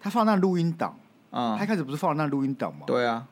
[0.00, 0.96] 他放那录音档
[1.30, 2.84] 啊，他一开始不是放了那录音档吗？
[2.86, 3.26] 对啊。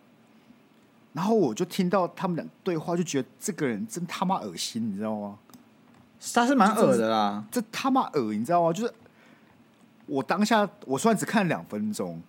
[1.15, 5.39] 然后我就听到他们俩对话，就觉得这个人真他妈恶心，你知道吗？
[6.35, 8.71] 他是蛮恶的啦，这他妈恶，你知道吗？
[8.71, 8.93] 就是
[10.11, 12.21] 我当下我虽然只看了两分钟。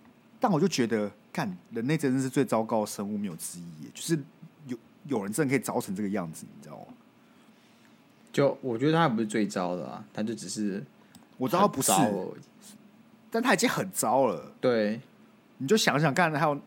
[0.44, 3.88] 但我就觉得，看人类真的是最糟糕的生物，没有之一。
[3.94, 4.20] 就是
[4.66, 6.86] 有有人真的可以糟成这个样子，你知道吗？
[8.32, 10.84] 就我觉得他也不是最糟的啊，他就只是
[11.36, 11.92] 我知道他不是，
[13.30, 14.52] 但他已经很糟了。
[14.60, 15.00] 对，
[15.58, 16.60] 你就想想看，还有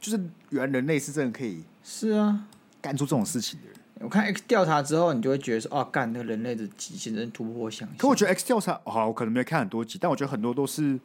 [0.00, 2.48] 就是原来人类是真的可以是啊
[2.82, 3.73] 干出这种事情的人。
[4.00, 7.96] 我看 X 调查之后，你就会觉得说，哦，干那个人类的极限真突破想象。
[7.96, 10.98] 可我觉得 X 调查，好，我可能没有看很多集，但我觉得很多都是。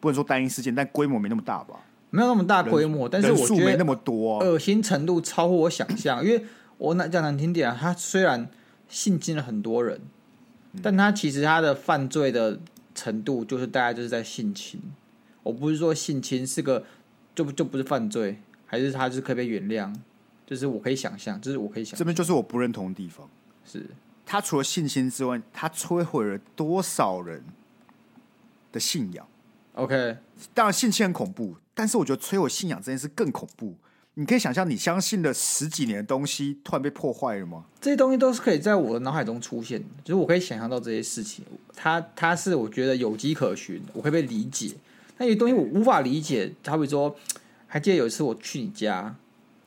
[0.00, 1.80] 不能说单一事件，但规模没那么大吧？
[2.10, 6.22] 没有那么大规模，但是我觉得没那么多，恶心程度超乎我想象。
[6.22, 6.44] 因为
[6.76, 8.46] 我那讲难听点啊，他虽然
[8.86, 10.02] 性侵了很多人，
[10.82, 12.60] 但他其实他的犯罪的
[12.94, 14.78] 程度就是大概就是在性侵。
[15.42, 16.84] 我不是说性侵是个
[17.34, 19.90] 就就不是犯罪，还是他就是可以被原谅？
[20.46, 23.28] 就是我可以想象，就是我可以想象，这边就是我不认同的地方。
[23.64, 23.86] 是
[24.26, 27.42] 他除了信心之外，他摧毁了多少人
[28.72, 29.26] 的信仰
[29.74, 30.16] ？OK，
[30.52, 33.74] 当然性侵很恐怖，但是我觉得摧毁信仰这件事更恐怖。
[34.16, 37.64] 你可以想象，你相信了十几年的东西突然被破坏了吗？
[37.80, 44.74] 这些东西都是可以在我的脑海中出现的，就是我可以想象到这些事情，它它是我觉得有迹可循，我可以被理解。
[45.18, 47.16] 那有些东西我无法理解，好比说，
[47.66, 49.16] 还记得有一次我去你家，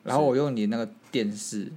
[0.08, 1.72] 然后我用你那个电视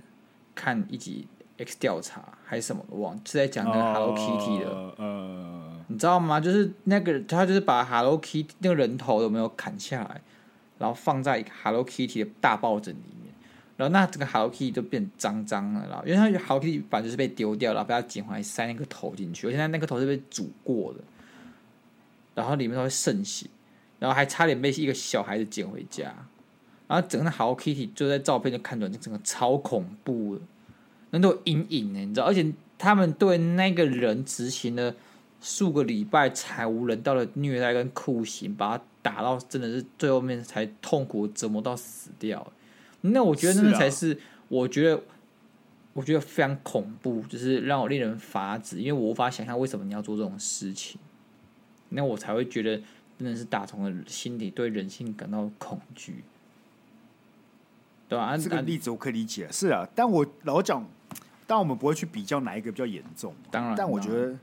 [0.54, 1.26] 看一集
[1.58, 4.94] X 调查还是什么，我忘了，是在讲那个 Hello Kitty 的，呃。
[4.98, 6.38] 呃你知道吗？
[6.38, 10.20] 就是那个他就是把 Hello Kitty 那个人头有没有砍下来，
[10.78, 13.34] 然后放在 Hello Kitty 的大抱枕里面，
[13.76, 21.00] 然后那整个 Hello Kitty 就变脏脏了，然后因为它 Hello Kitty 本来就是被丢掉，然后被他捡回来塞那个头进去，而且那那个头是被煮过的，
[22.36, 23.48] 然后里面都会渗血，
[23.98, 26.14] 然后还差点被一个小孩子捡回家，
[26.90, 30.42] 然后整个 Hello Kitty 就在照片就看出来，整个超恐怖的，
[31.12, 32.26] 那都有阴影呢，你知道？
[32.26, 34.94] 而且他们对那个人执行了。
[35.42, 42.53] 数个礼拜惨无人道的虐待跟酷刑，把他打到真的是最后面才痛苦折磨到死掉。
[43.00, 45.03] 那我觉得那才是我觉得
[45.94, 51.00] 我觉得非常恐怖，就是让我令人发指，因为我无法想象为什么你要做这种事情。
[51.88, 52.76] 那我才会觉得
[53.18, 56.22] 真的是打从了心底对人性感到恐惧，
[58.11, 58.37] 对吧？
[58.37, 59.88] 这个例子我可以理解，是啊。
[59.94, 60.87] 但我老讲，
[61.46, 63.35] 但我们不会去比较哪一个比较严重。
[63.51, 64.37] 当然，但我觉得。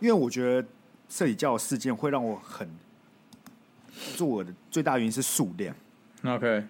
[0.00, 0.68] 因为我觉得
[1.08, 2.68] 社理教的事件会让我很
[4.16, 5.72] 作恶的最大原因是数量。
[6.24, 6.66] OK，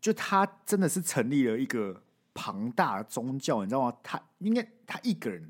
[0.00, 2.02] 就他真的是成立了一个
[2.34, 3.96] 庞大的宗教，你知道吗？
[4.02, 5.40] 他应该他一个人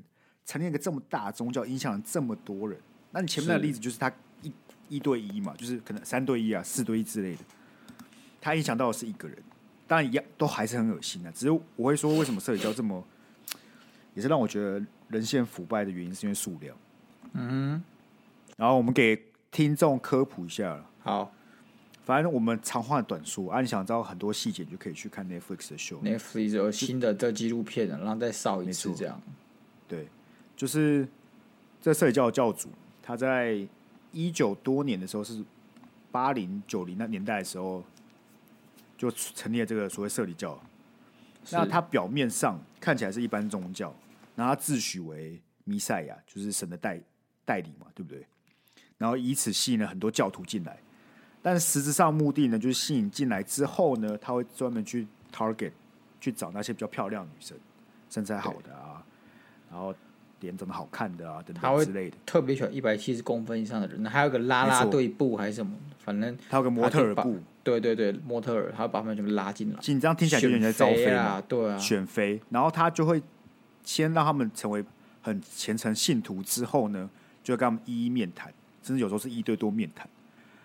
[0.45, 2.79] 成立一个这么大的宗教，影响了这么多人。
[3.09, 4.11] 那你前面的例子就是他
[4.43, 4.53] 一
[4.87, 7.43] 一对一嘛，就是可能三对一啊、四对一之类的，
[8.39, 9.35] 他影响到的是一个人，
[9.93, 11.31] 当然一样都还是很恶心的。
[11.33, 13.05] 只是我会说，为什么社里教这么，
[14.15, 16.75] 也是让我觉得人性腐败的原因，是因为数量。
[17.33, 17.83] 嗯，
[18.57, 20.89] 然后我们给听众科普一下了。
[21.01, 21.31] 好。
[22.05, 26.01] 反正我们长话短说，啊，你想知道很多细节，你就可以去看 Netflix 的 show。
[26.01, 29.21] Netflix 有新的这纪录片，然后再烧一次这样。
[29.87, 30.09] 对，
[30.57, 31.07] 就是
[31.79, 32.67] 这社里教的教主，
[33.01, 33.65] 他在
[34.11, 35.41] 一九多年的时候，是
[36.11, 37.81] 八零九零那年代的时候，
[39.03, 40.57] 就成立了这个所谓社里教。
[41.51, 43.93] 那他表面上看起来是一般宗教，
[44.33, 46.97] 然后他自诩为弥赛亚，就是神的代
[47.43, 48.25] 代理嘛，对不对？
[48.97, 50.79] 然后以此吸引了很多教徒进来。
[51.41, 55.73] 但实质上目的呢，就是吸引进来之后呢，他会专门去 target
[56.21, 57.57] 去找那些比较漂亮的女生，
[58.09, 59.05] 身材好的啊，
[59.69, 59.93] 然后
[60.43, 62.17] 脸长得好看的啊等等之类的。
[62.25, 67.39] 特别喜欢一百七十公分以上的人，还有个拉拉队部还是什么，反正他有个模特儿部。
[67.63, 69.79] 对对对，模特儿，他会把他们全部拉进来。
[69.79, 72.39] 紧张听起来就有点在招飞啊，对啊，选妃。
[72.49, 73.23] 然后他就会
[73.83, 74.83] 先让他们成为
[75.21, 77.09] 很虔诚信徒，之后呢，
[77.41, 78.53] 就会跟他们一一面谈，
[78.83, 80.05] 甚至有时候是一对多面谈。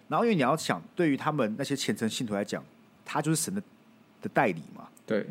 [0.08, 2.64] 然后，因为你要想，对于他们那些虔诚信徒来讲，
[3.04, 3.62] 他就是神的
[4.20, 4.88] 的代理嘛。
[5.06, 5.24] 对，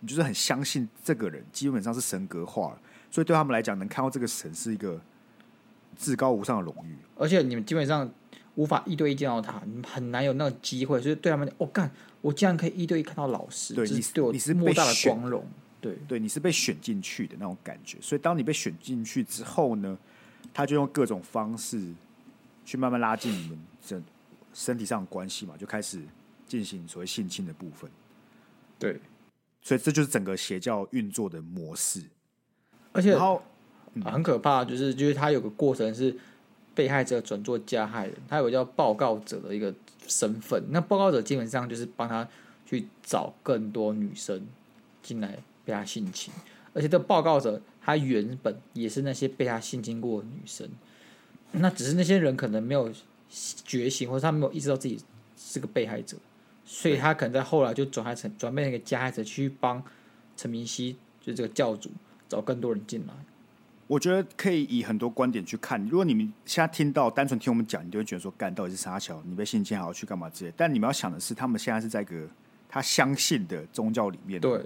[0.00, 2.78] 你就是很相信这个人，基本上是神格化了。
[3.10, 5.00] 所以对他们来讲，能看到这个神是一个
[5.96, 6.96] 至高无上的荣誉。
[7.16, 8.10] 而且你们基本上
[8.54, 11.00] 无法一对一见到他，你们很难有那个机会。
[11.00, 11.90] 所以对他们，我、哦、干，
[12.20, 15.46] 我竟然可以一对一看到老师，对，你是对我你是莫大的光荣。
[15.80, 17.98] 对，对，你是被选进去的那种感觉。
[18.00, 19.96] 所以当你被选进去之后呢，
[20.52, 21.80] 他就用各种方式
[22.64, 24.00] 去慢慢拉近你们这。
[24.54, 26.00] 身体上的关系嘛，就开始
[26.48, 27.90] 进行所谓性侵的部分。
[28.78, 28.98] 对，
[29.60, 32.02] 所以这就是整个邪教运作的模式。
[32.96, 33.42] 而且，然后、
[33.94, 36.16] 嗯、很可怕，就是就是他有个过程是
[36.74, 39.72] 被害者转做加害人，他有个叫报告者的一个
[40.06, 40.62] 身份。
[40.70, 42.26] 那报告者基本上就是帮他
[42.66, 44.46] 去找更多女生
[45.02, 46.32] 进来被他性侵，
[46.72, 50.68] 而且这报告者他原本也是那些被他性侵过的女生。
[51.52, 52.92] 那只是那些人可能没有。
[53.64, 54.96] 觉醒，或者他没有意识到自己
[55.36, 56.16] 是个被害者，
[56.64, 59.82] 所以他可能在后来就转化成转变成一个加害者，去帮
[60.36, 61.90] 陈明熙，就是这个教主
[62.28, 63.14] 找更多人进来。
[63.86, 65.80] 我觉得可以以很多观点去看。
[65.88, 70.52] 如果你们现在听到单纯听我们讲，你就会觉得说，干到底是沙桥，你被性侵还要去干嘛之类。
[70.56, 72.28] 但你们要想的是，他们现在是在一个
[72.68, 74.40] 他相信的宗教里面。
[74.40, 74.64] 对，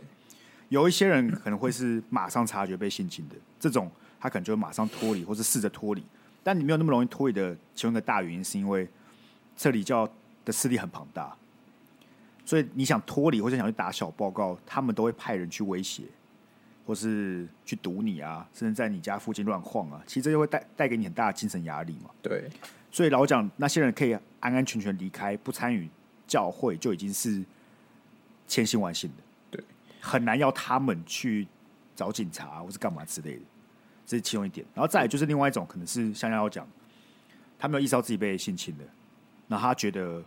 [0.71, 6.03] 有一些人可能会是马上察觉被性侵的，这种他可能就会马上脱离，或是试着脱离。
[6.43, 8.89] 但你没有那么容易脱离的其中一个大原因，是因为
[9.55, 10.09] 这里教
[10.47, 11.37] 的势力很庞大，
[12.47, 16.05] 所以你想脱离或者想去打小报告，他们都会派人去威胁，
[16.91, 20.03] 或是去堵你啊，甚至在你家附近乱晃啊。
[20.09, 22.11] 其实这就会带带给你很大的精神压力嘛。
[22.21, 22.51] 对，
[22.91, 25.89] 所以老讲那些人可以安安全全离开，不参与
[26.27, 27.45] 教会，就已经是
[28.49, 29.23] 千辛万幸的。
[29.53, 29.65] 对，
[30.01, 31.47] 很难要他们去
[31.95, 33.43] 找警察或是干嘛之类的。
[34.05, 36.67] 这是其中一点，然后再来就是另外一种，可能是像要讲，
[37.57, 38.83] 他没有意识到自己被性侵的，
[39.47, 40.21] 那他觉得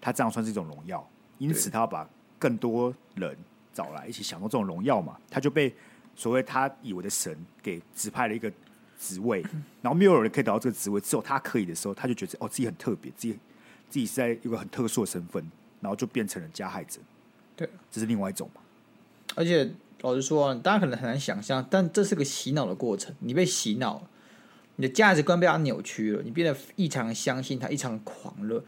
[0.00, 1.04] 他这样算是一种荣耀，
[1.38, 3.36] 因此他要把更多人
[3.72, 5.74] 找来一起享受这种荣耀嘛，他就被
[6.16, 8.50] 所谓他以为的神给指派了一个
[8.98, 9.42] 职位，
[9.80, 13.32] 然后没有人可以得到这个职位，只有他可以的时候，他就觉得哦自己很特别，自己
[13.88, 15.48] 自己是在一个很特殊的身份，
[15.80, 16.98] 然后就变成了加害者，
[17.54, 18.60] 对，这是另外一种嘛，
[19.36, 19.70] 而且。
[20.02, 23.12] 老实说，大家可能很难想象，但这是个洗脑的过程。
[23.20, 24.08] 你被洗脑了，
[24.76, 28.62] 你的价值观被他扭曲了，你变得异常相信他，异常狂热。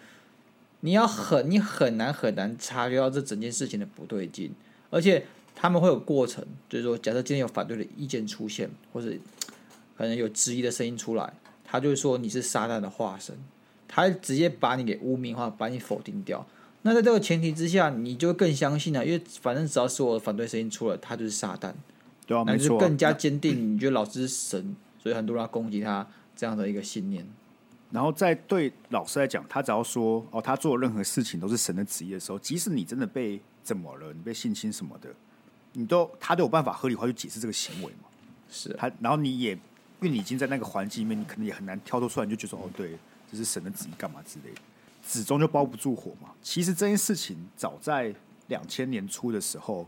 [0.81, 4.53] 你要很，你很难很难察觉到这整件事情的不对劲。
[4.91, 5.27] 而且
[5.61, 9.13] 他们会有过程，就是说，假设今天有反对的意见出现，或者
[9.97, 11.33] 可能有质疑的声音出来，
[11.65, 13.37] 他就会说你是撒旦的化身，
[13.89, 16.47] 他直接把你给污名化，把你否定掉。
[16.83, 21.73] 那在这个前提之下，你就更相信了，因为反正只要是我的反对声音出来，他就是撒旦，
[22.25, 23.75] 对啊，那就更加坚定。
[23.75, 27.27] 你觉得老师是神，所以很多人要攻击他这样的一个信念。
[27.91, 35.09] 然后在对老师来讲，他只要说哦，他做任何事情都是神的旨意的时候，即使你真的被怎么了，你被性侵什么的，
[35.73, 38.09] 你都他都有办法合理化去解释这个行为嘛？
[38.51, 39.61] 是他，然后你也因
[40.01, 42.99] 为你已经在那个环境里面，你可能也很难跳脱出来，你就觉得哦，对，
[43.31, 44.61] 这是神的旨意，干嘛之类的。
[45.07, 46.31] 纸终就包不住火嘛。
[46.43, 48.15] 其实这件事情早在
[48.49, 49.87] 两千年初的时候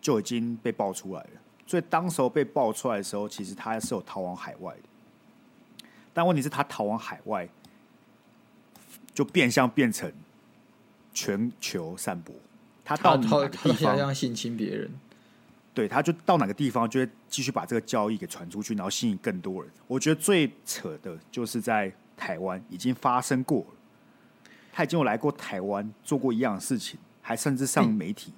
[0.00, 1.30] 就已经被爆出来了，
[1.66, 5.88] 所以当时候被爆出来的时候，其实他是有逃往海外的。
[6.12, 7.48] 但问题是，他逃往海外
[9.12, 10.12] 就变相变成
[11.12, 12.34] 全球散播。
[12.86, 14.88] 他到哪个地方性侵别人，
[15.74, 19.70] 对，他就到哪个地方就会继续把这个交易给传出去，然后吸引更多人。
[19.88, 28.30] 我觉得最扯的就是在台湾已经发生过了，他已经有来过台湾做过一样的事情，还甚至上媒体。
[28.30, 28.34] 欸、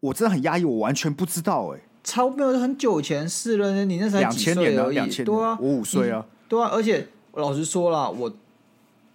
[0.00, 1.84] 我真的很压抑，我完全不知道哎、欸。
[2.04, 8.34] 超没有很久前事了，你那才两千年了，两千对啊，我五岁啊，对啊，而且老实说了，我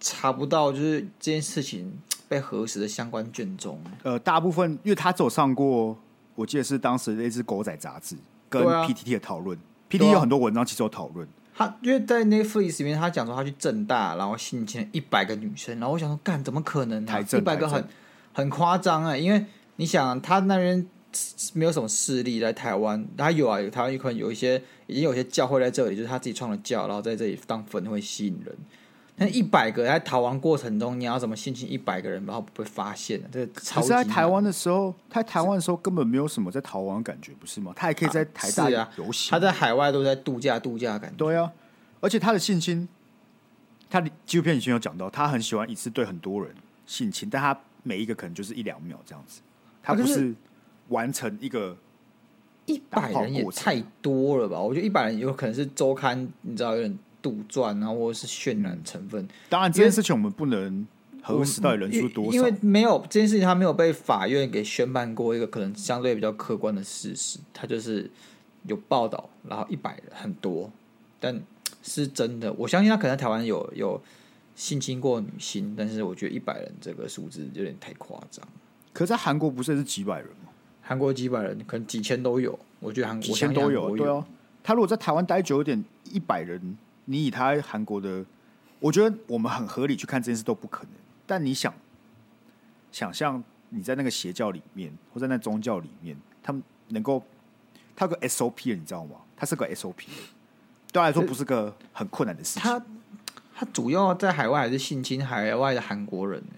[0.00, 3.80] 查不到就是这件事情被核实的相关卷宗。
[4.02, 5.96] 呃，大部分因为他走上过，
[6.34, 8.16] 我记得是当时那支狗仔杂志
[8.48, 9.60] 跟 PTT 的讨论、啊、
[9.90, 11.26] ，PTT 有很多文章其实有讨论。
[11.54, 17.20] 他因为在 Netflix 里面，他讲说他去政大，然后性侵一百个女生，然后我想说，干怎么可能呢、啊？
[17.20, 17.84] 一百个很
[18.32, 19.16] 很夸张啊！
[19.16, 20.86] 因为你想他那边。
[21.54, 28.54] 没有什么势力在台湾，他有啊，有台湾有可能有一些，已经有一些教会在这里，就是他自己创了教，然后在这里当粉会吸引人。
[29.16, 33.28] 但一百个在逃亡过程中，你要怎么性侵一百个人，然后不被发现呢？
[33.32, 33.88] 这个超级。
[33.88, 37.72] 可是在台湾的时候，他在台湾的时候根本没有什么在逃亡的感觉，不是吗？
[37.74, 41.16] 他还可以在台大游行、啊，他在海外都在度假度假的感觉。
[41.16, 41.50] 对啊，
[42.00, 42.88] 而且他的性侵，
[43.88, 46.54] 他的纪录片已经有讲到，他很喜欢一次对很多人
[46.86, 49.40] 性侵，但他每一个可能就是一两秒这样子，
[49.82, 50.34] 他不是。
[50.88, 51.76] 完成一个
[52.66, 54.60] 一百人也太多了吧？
[54.60, 59.26] 我觉得一百人有可能是周刊，你知道有点杜撰啊，或者是渲染成分。
[59.48, 60.86] 当然，这件事情我们不能
[61.20, 67.40] 核实到底人数多少，因为没有这件事情，他没有被法院给宣判过一个可能相对比较客观的事实。
[67.52, 68.08] 他就是
[68.68, 70.70] 有报道，然后一百人很多，
[71.18, 71.42] 但
[71.82, 74.00] 是真的，我相信他可能在台湾有有
[74.54, 78.46] 性侵过女性，但是我觉得一百人这个数字有点太夸张。
[78.92, 80.52] 可是在韩国不是也是几百人吗？
[80.80, 82.56] 韩国几百人，可能几千都有。
[82.78, 84.24] 我觉得韩国几千都有，对啊。
[84.62, 88.24] 他如果在台湾待久一点，一百人，你以他韩国的，
[88.78, 90.92] 我觉得我们很合理去看这件事都不可能。
[91.26, 91.72] 但你想
[92.92, 97.24] 想象你在那个邪教里面，或在那宗教里面，他们能够
[97.96, 99.16] 他有个 SOP 你知道吗？
[99.36, 99.94] 他是个 SOP，
[100.92, 102.62] 对他来说不是个很困难的事情。
[102.62, 102.80] 他
[103.54, 106.52] 他主要在海外还是性侵海外的韩国人呢？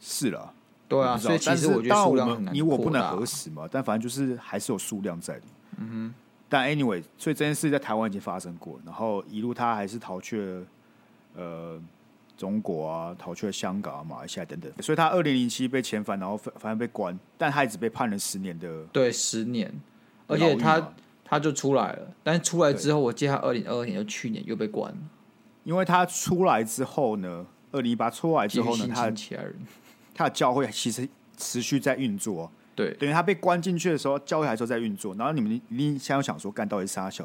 [0.00, 0.54] 是了。
[0.88, 5.42] 对啊，所以其实我觉得数量很难，你我不能核实嘛，但反正就是还是有数量在的。
[5.76, 6.14] 嗯哼。
[6.48, 10.66] 但 anyway，所以这件事在台湾已经发生过，然后一路他还是逃去了
[11.36, 11.82] 呃
[12.36, 14.72] 中国啊，逃去了香港啊、马来西亚等等。
[14.80, 18.84] 所以他二零零七被遣返，然后反反正被关，但他一直被判了十年的。
[18.92, 19.72] 对，十年，
[20.26, 20.92] 而且他
[21.24, 24.98] 他就出来了，但是出来之后，我记得他二零二二年就去年又被关了，
[25.64, 29.12] 因为他出来之后呢，二零一八出来之后呢，他。
[30.14, 35.12] 他的教会其实持续在运作，对，等于他被关进去的时候，教会还是在运作。
[35.16, 37.24] 然后你们一定先要想说，干到底是啥小？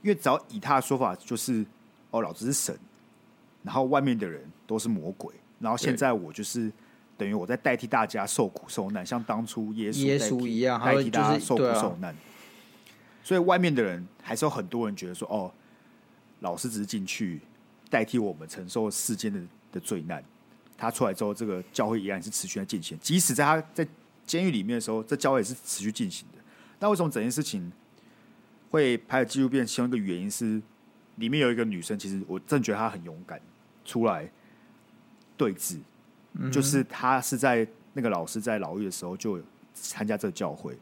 [0.00, 1.66] 因为只要以他的说法，就是
[2.12, 2.78] 哦，老子是神，
[3.64, 6.70] 然后外面的人都是魔鬼，然后现在我就是
[7.18, 12.14] 等于我在代替大家受苦受难，像当初耶稣耶稣一样，代替大家受苦受难。
[13.24, 15.50] 所以外面的人还是有很多人觉得说，哦，
[16.38, 17.40] 老师只是进去
[17.90, 19.40] 代替我们承受世间的
[19.72, 20.22] 的罪难。
[20.78, 22.96] 他出来之后，这个教会依然是持续在进行。
[23.00, 23.84] 即使在他在
[24.26, 26.38] 监狱里面的时候，这教会也是持续进行的。
[26.80, 27.72] 那为什么整件事情
[28.70, 29.64] 会拍纪录片？
[29.66, 30.60] 其中一个原因是，
[31.16, 33.40] 里面有一个女生，其实我真觉得她很勇敢，
[33.84, 34.28] 出来
[35.36, 35.78] 对峙。
[36.34, 39.40] 嗯、就是她是在那个老师在牢狱的时候就
[39.72, 40.76] 参加这个教会，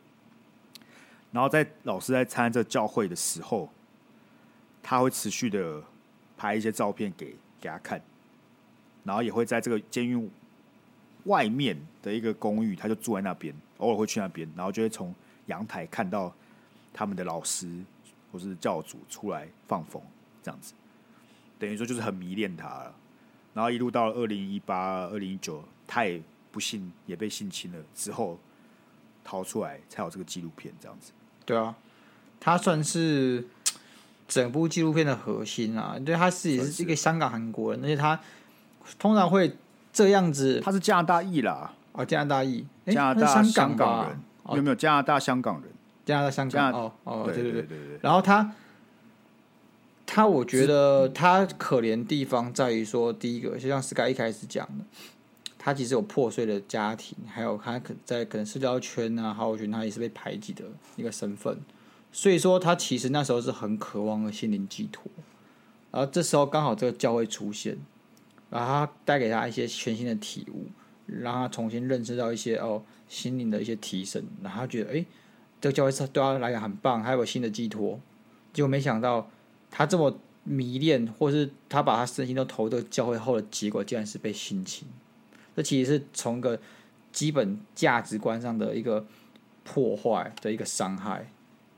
[1.31, 3.71] 然后在老师在参加这个教会的时候，
[4.83, 5.83] 他会持续的
[6.37, 8.01] 拍一些照片给给他看。
[9.05, 10.31] 然后也会在这个监狱
[11.25, 15.13] 外面的一个公寓，他就住在那边，偶尔会去那边，然后就会从
[15.47, 16.33] 阳台看到
[16.93, 17.67] 他们的老师
[18.31, 20.01] 或是教主出来放风，
[20.43, 20.75] 这样子，
[21.59, 22.95] 等于说就是很迷恋他了。
[23.55, 26.21] 然后一路到了二零一八、二零一九，他也
[26.53, 28.39] 不幸也被性侵了，之后
[29.25, 31.13] 逃出来才有这个纪录片这样子。
[31.47, 31.75] 对啊，
[32.39, 33.47] 他算是
[34.29, 38.21] 整部纪录片的核心啊，对，他自己是一个香港韩国人，而且他。
[38.99, 39.57] 通常会
[39.95, 44.19] 这样子，他是加拿大裔啦，哦，加拿大裔，加拿大香港人，
[44.57, 44.75] 有没有？
[44.75, 45.71] 加拿大香港人？
[46.05, 47.99] 加拿大香港，哦哦，对对对对对。
[48.03, 48.53] 然后他，
[50.05, 54.85] 他我觉得他可怜地方在于说，第一个就像 Sky 一开始讲的，
[55.57, 60.65] 他其实有破碎的家庭，还有他可在可能社交圈啊，还有我觉得他也是被排挤的
[60.97, 61.57] 一个身份，
[62.11, 65.05] 所以说他其实那时候是很渴望的心灵寄托，
[65.93, 67.79] 然后这时候刚好这个教会出现。
[68.51, 70.67] 然后他带给他一些全新的体悟，
[71.07, 74.23] 让他重新认识到一些哦心灵的一些提升。
[74.43, 75.05] 然后他觉得，哎，
[75.61, 77.99] 这个教会是对他来讲很棒，还有新的寄托。
[78.53, 79.31] 结果没想到，
[79.71, 84.87] 他这么迷恋，或是他把他身心都投入教会后的结果，竟然是被性侵。
[85.57, 86.59] 这其实是从一个
[87.13, 89.07] 基本价值观上的一个
[89.63, 91.31] 破坏的一个伤害。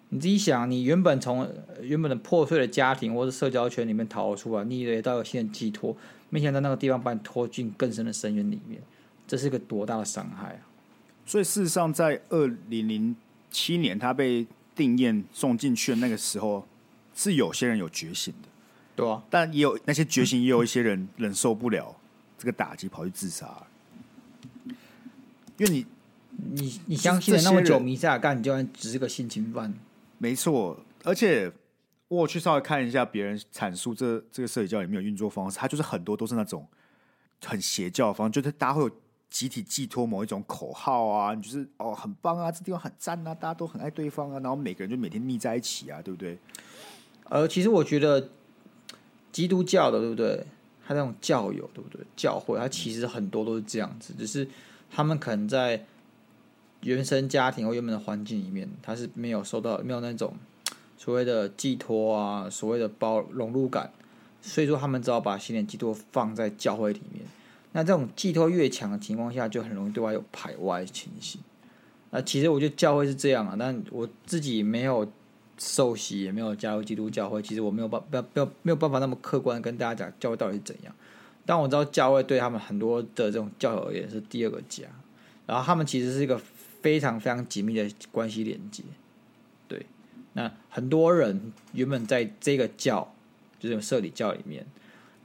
[0.09, 1.49] 你自己想，你原本从
[1.83, 5.97] 原本的破碎的家庭或者社交圈里面逃出来，你以为到有新的寄托，
[6.31, 8.81] 没想到那个地方把你拖进更深的深渊里面，
[9.27, 10.61] 这是个多大的伤害啊！
[11.25, 13.17] 所以事实上，在二零零
[13.51, 16.67] 七年他被定验送进去的那个时候，
[17.15, 18.49] 是有些人有觉醒的，
[18.95, 21.97] 对啊，但也有那些觉醒，也有一些人忍受不了
[22.39, 23.67] 这个打击，跑去自杀。
[25.57, 25.87] 因为你，
[26.53, 29.73] 你你相信了那么久弥赛亚干，你就算只是个性侵犯。
[30.19, 31.51] 没错，而且
[32.09, 36.69] 我去稍微看一下别人阐述这这个社里教里面有运作方式，他就是很多都是那种
[37.45, 38.91] 很邪教的方式，就是大家会有
[39.31, 46.39] 集体寄托某一种口号啊，你就是哦很棒啊，这地方很赞啊，大家都很爱对方啊，然后每个人就每天腻在一起啊，对不对？
[47.29, 48.29] 呃，其实我觉得
[49.33, 50.45] 基督教的对不对？
[50.87, 52.01] 他那种教友对不对？
[52.17, 54.49] 教会他其实很多都是这样子，只是
[54.91, 55.85] 他们可能在。
[56.83, 60.37] 原生家庭或原本的环境里面，他是没有受到没有那种
[60.97, 63.91] 所谓的寄托啊，所谓的包融入感，
[64.41, 67.25] 所以说他们只好把心灵寄托放在教会里面。
[67.77, 71.39] 那这种寄托越强的情况下，就很容易对外有排外情形。
[72.09, 75.07] 那其实我觉得教会是这样啊，但我自己没有
[75.59, 80.95] 受洗，也没有加入基督教会，其实我没有办不不没有办法那么客观跟大家讲教会到底是怎样。
[81.45, 84.85] 但我知道教会对他们很多的这种教友而言是第二个家，
[85.47, 86.41] 然后他们其实是一个。
[86.83, 88.85] 非常非常紧密的关系连接，
[89.67, 89.87] 对。
[90.35, 93.13] 那很多人原本在这个教，
[93.59, 94.65] 就是社里教里面，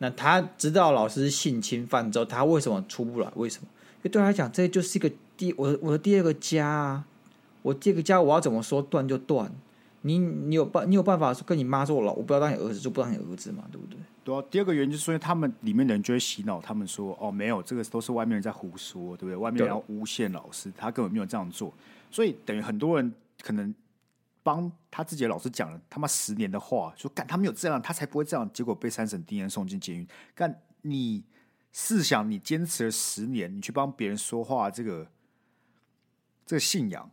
[0.03, 3.31] 那他知道老师性侵犯之后，他为什么出不来？
[3.35, 3.67] 为什么？
[3.97, 7.05] 因为对他来讲，这就是一个第我的我的第二个家啊！
[7.61, 9.51] 我这个家我要怎么说断就断？
[10.01, 13.99] 你你有办你有办法跟你妈说，我老我不要当你儿子，就不当你儿子嘛，对不对？
[14.23, 19.35] 对啊，第二个原因就是说，他们里面的人就会洗脑，他们说哦，没有，这个都是外面人在胡说，对不对？
[19.35, 21.71] 外面人要诬陷老师，他根本没有这样做，
[22.09, 23.71] 所以等于很多人可能
[24.43, 30.07] 帮他自己的老师讲了他妈十年的话，说干他没有这样，他才不会这样，结果被三审定谳送进监狱。
[30.33, 31.23] 干你
[31.71, 35.07] 试想，你坚持了十年，你去帮别人说话，这个
[36.45, 37.09] 这个信仰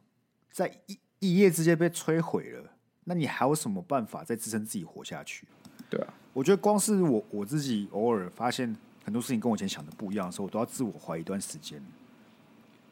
[0.51, 2.73] 在一一夜之间被摧毁了，
[3.05, 5.47] 那你还有什么办法再支撑自己活下去？
[5.91, 6.15] 对啊。
[6.33, 11.83] 我觉得光是我我自己偶尔发现很多事情跟我以前想的不一样的时候，我都要自我怀疑一段时间。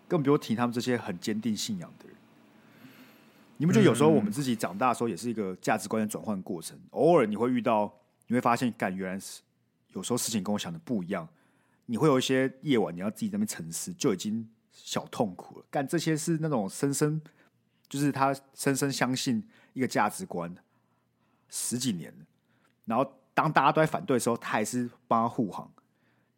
[0.08, 2.15] 更不用提他们这些很坚定信仰的人。
[3.56, 6.78] 你们觉得有时候我们自己长大的时候，也是一个价值观的转换过程。
[6.90, 7.92] 偶尔你会遇到，
[8.26, 9.40] 你会发现，干原来是
[9.92, 11.28] 有时候事情跟我想的不一样。
[11.86, 15.64] 你会有一些夜晚，你要自己在那边沉思，就已经小痛苦了。
[15.70, 17.20] 干这些是那种深深，
[17.88, 19.42] 就是他深深相信
[19.72, 20.54] 一个价值观
[21.48, 22.24] 十几年了，
[22.84, 23.12] 然后。
[23.36, 25.70] 当大家都在反对的时候，他还是帮他护航，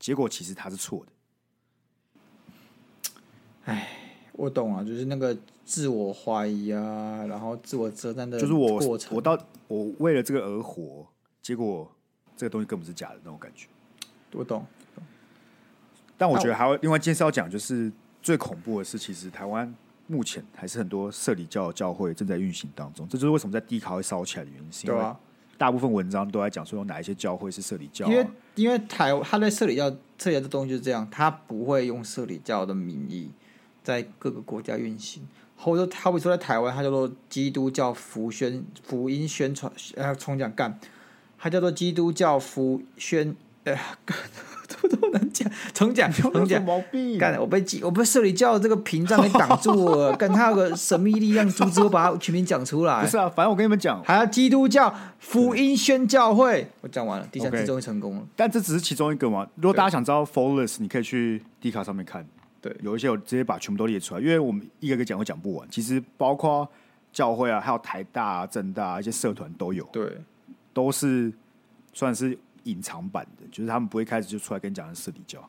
[0.00, 1.12] 结果其实他是错的。
[3.66, 3.97] 哎，
[4.38, 9.36] 我懂啊，就是那个自我怀疑啊，然后自我责难的，就是我我到
[9.66, 11.04] 我为了这个而活，
[11.42, 11.90] 结果
[12.36, 13.66] 这个东西根本是假的那种感觉。
[14.32, 14.64] 我懂，
[16.16, 17.90] 但我觉得还有另外一件事要讲，就是
[18.22, 19.74] 最恐怖的是，其实台湾
[20.06, 25.02] 目前还是很多社里教教会正在运行当中，这就是为什么在 D 卡会烧起来的原因，是因为。
[25.58, 33.28] 大部分文章都在讲说有哪一些教会是社里教，啊，因为因为台他在社里教，社里教这东西就是这样，他不会用社里教的名义
[33.82, 35.22] 在各个国家运行，
[35.56, 40.78] 或者他会说在台湾，他叫做基督教福宣福音宣传，呃，重讲干，
[41.38, 43.76] 他叫做基督教福宣，呃。
[44.80, 45.50] 不都能讲？
[45.72, 46.62] 重讲，重讲。
[46.62, 47.18] 毛病。
[47.18, 47.36] 干！
[47.40, 50.14] 我被记，我被社里教这个屏障给挡住了。
[50.14, 50.30] 干！
[50.30, 53.02] 他有个神秘力量阻止我把它全名讲出来。
[53.02, 56.68] 不是啊，反正我跟你们讲，还有基督教福音宣教会。
[56.82, 58.22] 我讲完了，第三次终于成功了。
[58.36, 59.48] 但这只是其中一个嘛。
[59.56, 62.24] 如果大家想知道 full list，你可以去 D 卡上面看。
[62.60, 65.68] 对，有一些我直接把全部都列出来，因为我们一个一个讲会讲不完。
[65.70, 66.68] 其实包括
[67.12, 69.88] 教会啊，还有台大、啊、政大、啊、一些社团都有。
[69.92, 70.18] 对，
[70.72, 71.32] 都是
[71.92, 72.38] 算是。
[72.64, 75.48] 隐藏版的，就是他们不会开始就出来跟你讲的社里教。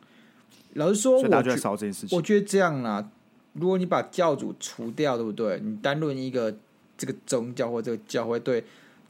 [0.75, 2.17] 老实说，所以大家就在烧这件事情。
[2.17, 3.11] 我觉得这样啦，
[3.51, 5.59] 如果你把教主除掉，对不对？
[5.59, 6.55] 你单论一个
[6.97, 8.63] 这个宗教或这个教会对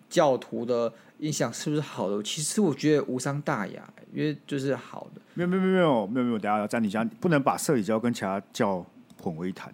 [0.10, 2.22] 教徒的印象是不是好的？
[2.24, 5.22] 其实我觉得无伤大雅，因为就是好的。
[5.36, 8.86] 没有没有没有没有没有，等下要暂停一下，不能把社里教跟其他教
[9.22, 9.74] 混为一谈。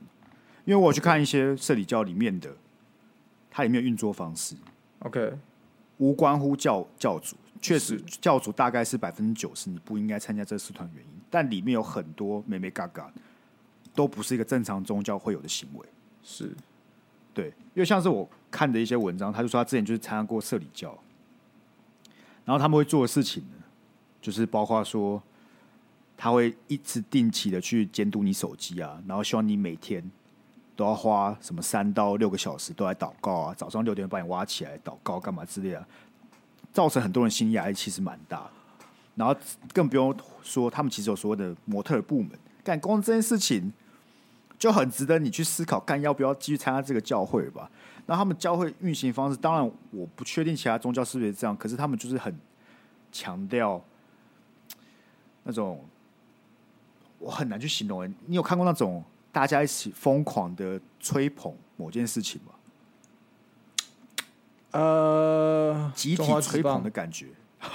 [0.66, 2.50] 因为我去看一些社里教里面的，
[3.50, 4.56] 它里面运作方式
[5.00, 5.34] ，OK，
[5.98, 7.36] 无关乎教教主。
[7.62, 13.10] 确实，教主大概是百分之九十你不应该参加这个社团原因，但里面有很多眉眉角角，
[13.96, 15.86] 都不是一个正常宗教会有的行为。
[16.22, 16.52] 是，
[17.36, 20.98] 对，因为像是我看的一些文章，他就说他之前就是参加过社里教，
[22.46, 23.58] 然后他们会做的事情呢，
[24.22, 25.22] 就是包括说，
[26.16, 30.10] 他会一直定期的去监督你手机啊，然后希望你每天
[30.78, 35.86] 都要花什么三到六个小时都来祷告啊，早上六点把你挖起来祷告干嘛之类的，
[36.72, 38.50] 造成很多人心理压力其实蛮大。
[39.16, 39.36] 然后
[39.74, 42.32] 更不用说，他们其实有所谓的模特部门，
[42.64, 43.74] 干工这件事情
[44.58, 47.70] 就很值得你去思考，看要不要继续参加这个教会吧。
[48.06, 52.38] 那他们教会运行方式，当然我不确定其他宗教是不是这样，可是他们就是很
[53.12, 53.84] 强调
[55.44, 55.84] 那种，
[57.20, 58.08] 我很难去形容。
[58.26, 62.52] 你有看过那种大家一起疯狂的吹捧某件事情吗？
[64.72, 67.28] 呃，集体吹捧的感觉。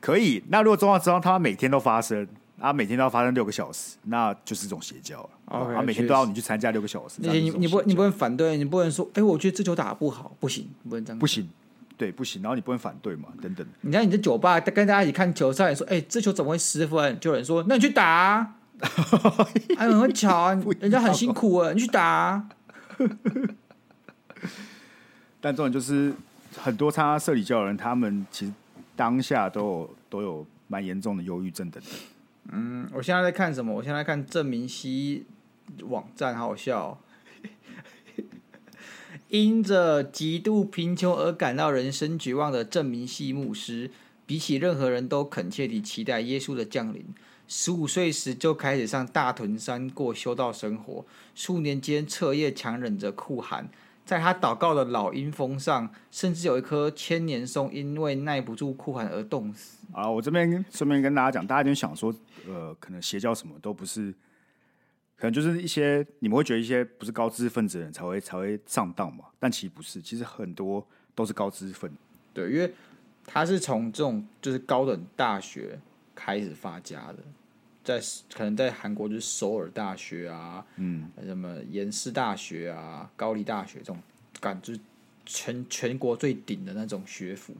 [0.00, 0.42] 可以。
[0.48, 2.26] 那如果中华之邦他每天都发生？
[2.60, 5.30] 啊，每天都要发生六个小时，那就是一种邪教了。
[5.46, 11.48] 啊每天都要你去参加六个小时，你你不你不能反对，你不能说，哎、欸，我觉得这球打得不好，不行，不能这样，不行，
[11.96, 12.42] 对，不行。
[12.42, 13.66] 然后你不能反对嘛，等等。
[13.82, 17.18] 你在你在酒吧跟大家一起看球赛，说，哎、欸，这球怎么会失分？
[17.20, 18.54] 就有人说，那你去打、啊，
[19.78, 22.48] 哎，很巧啊，人家很辛苦啊，你去打、啊。
[25.40, 26.12] 但重点就是，
[26.56, 28.52] 很多参加社里教的人，他们其实
[28.96, 31.92] 当下都有都有蛮严重的忧郁症等等。
[32.50, 33.74] 嗯，我现在在看什么？
[33.74, 35.26] 我现在在看郑明熙
[35.82, 37.00] 网站，好笑。
[39.28, 43.90] 因着极度贫穷而感到人生绝望的郑明熙牧师，
[44.24, 47.04] 比起任何人都恳切地期待耶稣的降临。
[47.46, 53.68] 十五岁时就开始上大屯山过修道生活，数年间彻夜强忍着酷寒。
[54.08, 59.86] 在他祷告的老鹰峰上，甚至有一棵千年松因为耐不住酷寒而冻死。
[59.92, 62.10] 啊，我这边顺便跟大家讲，大家就想说，
[62.46, 64.10] 呃，可能邪教什么都不是，
[65.14, 71.96] 可能就是一些你们会觉得一些不是高知识分子的人才会才会上当嘛，但其实不是，其实很多都是高知识分子。
[72.32, 72.72] 对，因为
[73.26, 75.78] 他是从这种就是高等大学
[76.14, 77.18] 开始发家的。
[77.88, 77.98] 在
[78.30, 83.98] 可能在韩国就是首尔大学啊，嗯，什么延世大学啊、高丽大学这种，
[84.42, 84.80] 感就是
[85.24, 87.56] 全全国最顶的那种学府。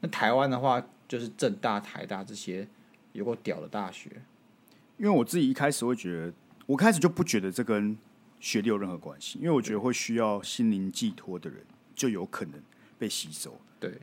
[0.00, 2.68] 那台湾的话，就是政大、台大这些
[3.14, 4.10] 有过屌的大学。
[4.98, 6.32] 因为我自己一开始会觉得，
[6.66, 7.96] 我开始就不觉得这跟
[8.38, 11.64] 学历有任何关系，因为我觉得会需要心灵寄托的人
[11.94, 12.60] 就有可能
[12.98, 13.58] 被吸收。
[13.78, 13.98] 对，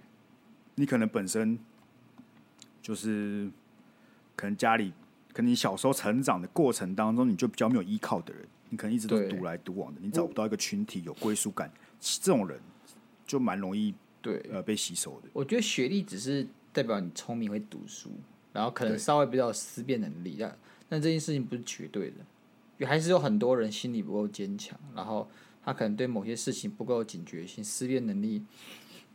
[0.73, 1.59] 你可能本身
[2.81, 3.51] 就是
[4.35, 4.91] 可能家里。
[5.37, 12.59] 可能你小时候成长的过程当中，你就比较没有依靠的人，你可能一直都是独来独往的，你找不到一个群体有归属感，这种人
[13.23, 15.29] 就蛮容易对呃被吸收的。
[15.33, 18.09] 我觉得学历只是代表你聪明会读书，
[18.51, 20.57] 然后可能稍微比较有思辨能力，但
[20.89, 22.15] 但这件事情不是绝对的，
[22.79, 25.29] 也还是有很多人心理不够坚强，然后
[25.63, 28.43] 他可能对某些事情不够警觉性，思辨能力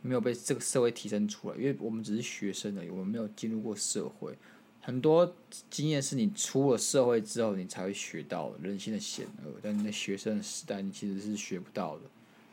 [0.01, 4.37] 没有被这个社会提升出来，因为我们只是学生而已，我们没有进入过社会。
[4.85, 5.33] 很多
[5.69, 12.01] 经验是你出了社会之后，你才会学到人性的险恶，但你在学生的时代，你其实是学不到的，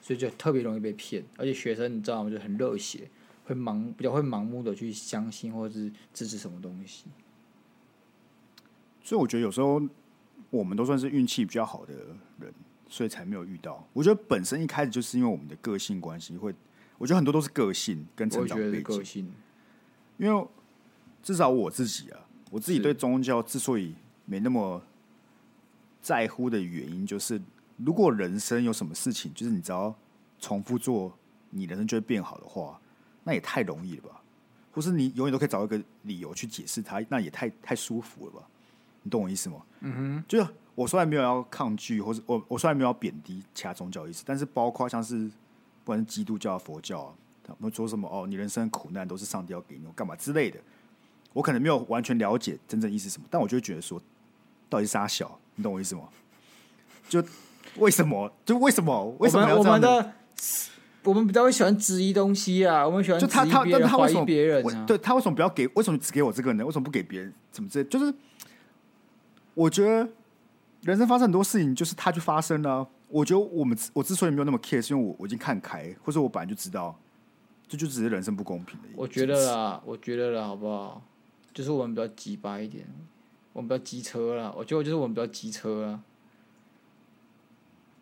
[0.01, 1.25] 所以就特别容易被骗。
[1.37, 2.31] 而且学生你知道吗？
[2.31, 3.11] 就很热血，
[3.47, 7.07] 会盲比较会盲目的去相信或者是支持什么东西。
[9.03, 9.83] 所以我觉得有时候
[10.51, 11.93] 我们都算是运气比较好的
[12.39, 12.55] 人，
[12.89, 13.85] 所以才没有遇到。
[13.93, 16.55] 我觉得本身一开始就是因为我们的个性关系，会
[16.97, 19.29] 我觉得很多都是个性跟成长背景，
[20.17, 20.47] 因为。
[21.23, 23.95] 至少我自己啊，我自己对宗教之所以
[24.25, 24.83] 没那么
[26.01, 27.41] 在乎的原因，就是
[27.77, 29.95] 如果人生有什么事情，就是你只要
[30.39, 31.13] 重复做，
[31.51, 32.81] 你人生就会变好的话，
[33.25, 34.23] 那也太容易了吧？
[34.73, 38.43] 或是你永远都可以找一个理由去解释它，那也太太舒服了吧？
[39.03, 39.63] 你懂我意思吗？
[39.81, 45.27] 嗯哼，就是我虽然没有要抗拒，或是我我虽然没有要贬低其他宗教意思，但是包括像是
[45.85, 50.59] 不管是基督教、佛教啊，他们说什么哦，你人生苦难都是上帝要给你，干嘛之类的。
[51.33, 54.01] 我可能没有完全了解真正意思是什么，但我就会觉得说，
[54.69, 55.39] 到底是啥小？
[55.55, 56.03] 你懂我意思吗？
[57.09, 57.25] 就
[57.77, 58.33] 为什么？
[58.45, 59.17] 就为什么？
[59.19, 60.13] 为什么我们的
[61.03, 62.87] 我们比较会喜欢质疑东西啊？
[62.87, 64.87] 我们喜欢就他他但他为什么别人？
[64.87, 65.67] 对他为什么不要给？
[65.69, 66.65] 为什么只给我这个呢？
[66.65, 67.33] 为什么不给别人？
[67.51, 67.83] 怎么这？
[67.85, 68.13] 就是
[69.55, 70.09] 我觉得
[70.83, 72.87] 人生发生很多事情，就是它就发生了。
[73.09, 76.97] 我觉得我们我之所以没有那么 care，是因为我我已经看开，或者我本来就知道，
[77.67, 78.89] 这就只是人生不公平的。
[78.95, 81.03] 我觉得啦，我觉得啦，好不好？
[81.53, 82.87] 就是我们比较急巴一点，
[83.53, 84.53] 我们比较机车啦。
[84.57, 86.01] 我觉得就是我们比较机车啦。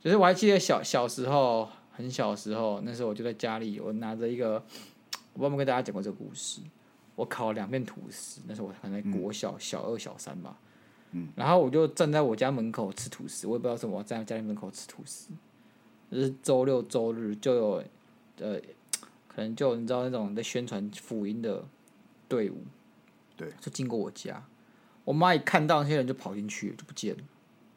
[0.00, 4.62] 就是我还记得小小时候，很小时候，那时候我就在家里，我拿着一个，
[5.34, 6.60] 我有没有跟大家讲过这个故事？
[7.16, 10.56] 我烤了两片吐司，那时候我还在国小、嗯、小二、小三吧。
[11.10, 11.28] 嗯。
[11.34, 15.32] 然后我就站在我家门口吃吐司，我也不知道为什么我站在家里门口吃吐司。
[16.12, 17.84] 就是周六周日就有，
[18.38, 18.60] 呃，
[19.26, 21.64] 可能就你知道那种在宣传福音的
[22.28, 22.58] 队伍，
[23.38, 24.44] 对，就经过我家，
[25.04, 27.22] 我妈一看到那些人就跑进去就不见了，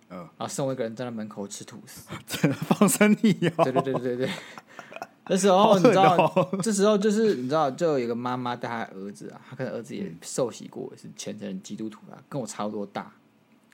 [0.10, 2.10] 嗯，然后剩我一个人站在那门口吃吐司，
[2.68, 4.30] 放生你哦，对对对对对。
[5.30, 13.04] 那时候你知道，这时候就是你知道，就有一个妈妈带她儿子啊，她可能儿子也受洗过，也是虔诚基督徒啊，跟我差不多大，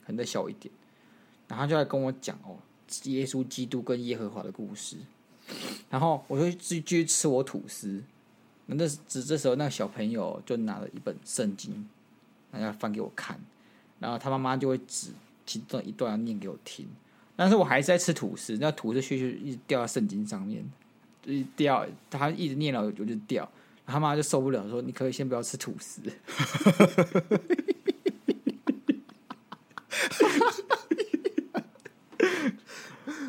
[0.05, 0.71] 可能再小一点，
[1.47, 2.57] 然后他就来跟我讲哦，
[3.05, 4.97] 耶稣基督跟耶和华的故事，
[5.89, 8.03] 然后我就继继续吃我吐司，
[8.67, 11.87] 那这这这时候那个小朋友就拿了一本圣经，
[12.51, 13.39] 然后翻给我看，
[13.99, 15.09] 然后他妈妈就会指
[15.45, 16.87] 其中一段要念给我听，
[17.35, 20.63] 但是我还是在吃吐司，那吐司屑屑一直掉在圣经上面。
[21.25, 23.49] 一掉，他一直念了，我就掉，
[23.85, 26.01] 他妈就受不了，说：“你可以先不要吃吐司。”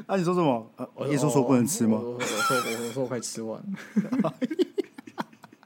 [0.07, 0.71] 那你说什么？
[1.09, 1.99] 耶稣说不能吃吗？
[1.99, 4.35] 我说我说我说我快吃完了。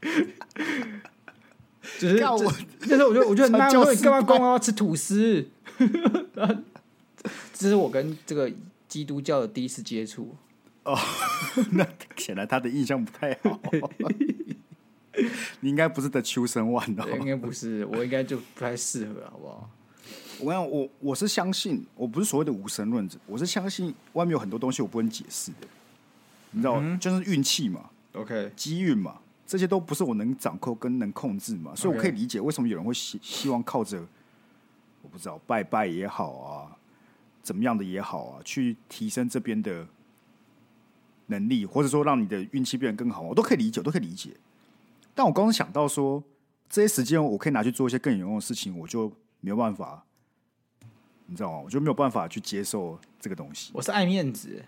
[1.98, 5.48] 就是那时候我就我就很纳闷，你干嘛光要吃吐司？
[7.54, 8.50] 这是我跟这个
[8.88, 10.36] 基督教的第一次接触。
[10.84, 10.98] 哦，
[11.72, 11.86] 那
[12.16, 13.60] 显然他的印象不太好。
[15.60, 19.70] 你应该不是 The Chosen One 的，应该不是，我应该就不太适合，好不好？
[20.40, 25.68] 我讲我我是相信，我不是所谓的无神论者，我是相信外面有很多东西我不能解释的，
[26.50, 29.20] 你知道，嗯、就是运气嘛，OK，机运嘛，
[29.52, 34.00] 这些都不是我能掌控跟能控制嘛，所以我可以理解为什么有人会希希望靠着
[35.02, 36.74] 我不知道拜拜也好啊，
[37.42, 39.86] 怎么样的也好啊，去提升这边的。
[41.26, 44.36] 能力，或者说让你的运气变得更好，我都可以理解，我都可以理解。
[45.14, 46.22] 但我刚刚想到说，
[46.68, 50.04] 这些时间我可以拿去做一些更有用的事情，我就没有办法，
[51.26, 51.58] 你知道吗？
[51.64, 53.70] 我就没有办法去接受这个东西。
[53.72, 54.62] 我是爱面子，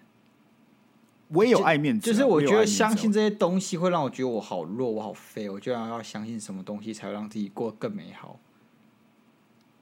[1.29, 8.39] 我也有爱面子啊，就，就是我觉得相信这些东西会让我觉得我好弱，我好废，我就要要相信什么东西才会让自己过得更美好。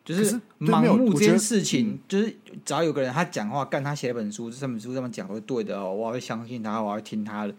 [0.05, 7.55] 就是盲目这件事情，就是只要有个人他讲话，干他写一本书，这本书这么讲都是对的哦，我会相信他，我会听他的。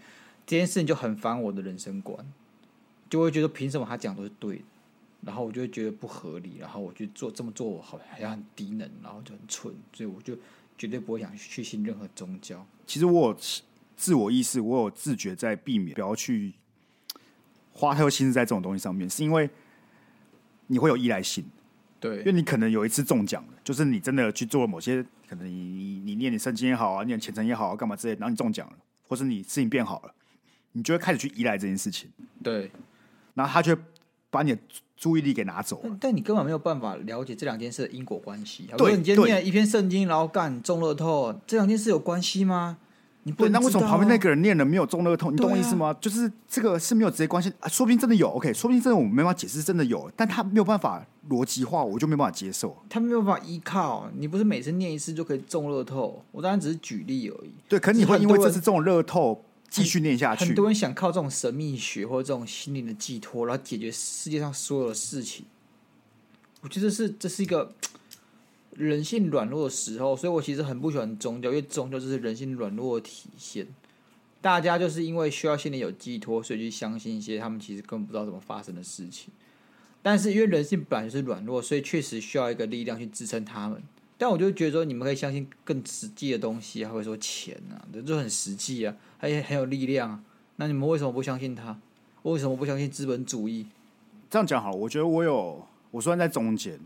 [0.46, 2.18] 这件事情就很烦我的人生观，
[3.10, 4.64] 就会觉得凭什么他讲都是对的，
[5.22, 10.36] 然后我就会觉得不合理，然后我就做这么做，我好像很低能，然后就很蠢，所以我就
[10.78, 12.66] 绝对不会想去信任何宗教。
[12.86, 13.38] 其实我有
[14.04, 16.56] 自我意识，我有自觉在避免不要去
[17.72, 19.49] 花太多心思在这种东西上面，是因为
[20.68, 21.45] 你会有依赖性。
[22.01, 28.74] 对，因为你可能有一次中奖了，就是你真的去做了某些，可能你你你念你圣经也好啊，念虔诚也好啊，干嘛之类，然后你中奖了，
[29.08, 30.14] 或是你事情变好了，
[30.74, 32.10] 你就会开始去依赖这件事情。
[32.43, 32.70] 对，
[33.36, 33.74] 然后他就
[34.30, 34.60] 把你的
[34.97, 35.84] 注意力给拿走了。
[35.84, 38.68] 但，但你根本没有办法了解这两件事的因果关系。
[38.78, 42.80] 对，你今天念了一篇圣经，然后干中乐透，这两件事有关系吗？
[43.26, 45.32] 你不、啊、那为什么旁边那个人念了没有中乐透？
[45.32, 45.88] 你懂我意思吗？
[45.88, 48.30] 啊、就是这个是没有直接关系啊，说不定真的有。
[48.32, 52.76] OK，说不定真的我们没办法解释，真的有，但他没有办法逻辑化，我就没办法接受。
[52.90, 56.24] 他没有办法依靠，你不是每次念一次就可以中乐透。
[56.32, 57.52] 我当然只是举例而已。
[57.70, 60.48] 对，可你会因为这次中乐透继续念下去很。
[60.50, 65.46] 很多人想靠这种神秘学或者这种心灵的寄托，然后解决世界上所有的事情。
[66.60, 67.72] 我觉得是这是一个。
[68.76, 73.68] 人性软弱的时候，所以我其实很不喜欢宗教，因为宗教就是人性软弱的体现。
[74.42, 79.34] 大家就是因为需要心里有寄托，所以去相信一些他们其实根本不知道怎么发生的事情。
[80.02, 83.82] 但是因为人性本来就是软弱，所以确实需要一个力量去支撑他们。
[84.18, 90.24] 但我就觉得说，你们可以相信更实际的东西，还会说钱啊，这就很实际啊，还很有力量啊。
[90.58, 91.80] 那你们为什么不相信他？
[92.24, 93.68] 为什么不相信资本主义？
[94.30, 96.80] 这样讲好了，我觉得我有，我虽然在中间。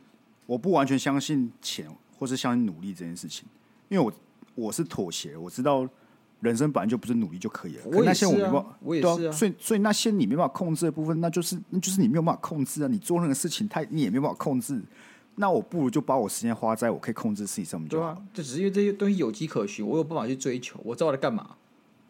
[0.47, 1.87] 我不完全相信钱，
[2.17, 3.47] 或是相信努力这件事情，
[3.89, 4.11] 因为我
[4.55, 5.87] 我是妥协，我知道
[6.39, 7.83] 人生本来就不是努力就可以了。
[7.91, 9.29] 可那些我没办法，我也是啊。
[9.29, 12.87] 啊所以所以那些你没办法控制的部分，那就是那就是你没有办法控制啊。
[12.87, 14.81] 你做任何事情，他你也没办法控制。
[15.35, 18.13] 那我不如就把我时间花在我可以控制的事情上面就好。
[18.13, 20.79] 对啊，就只是因为这些东西有迹可循，我有办法去追求。
[20.83, 21.55] 我知道我在干嘛。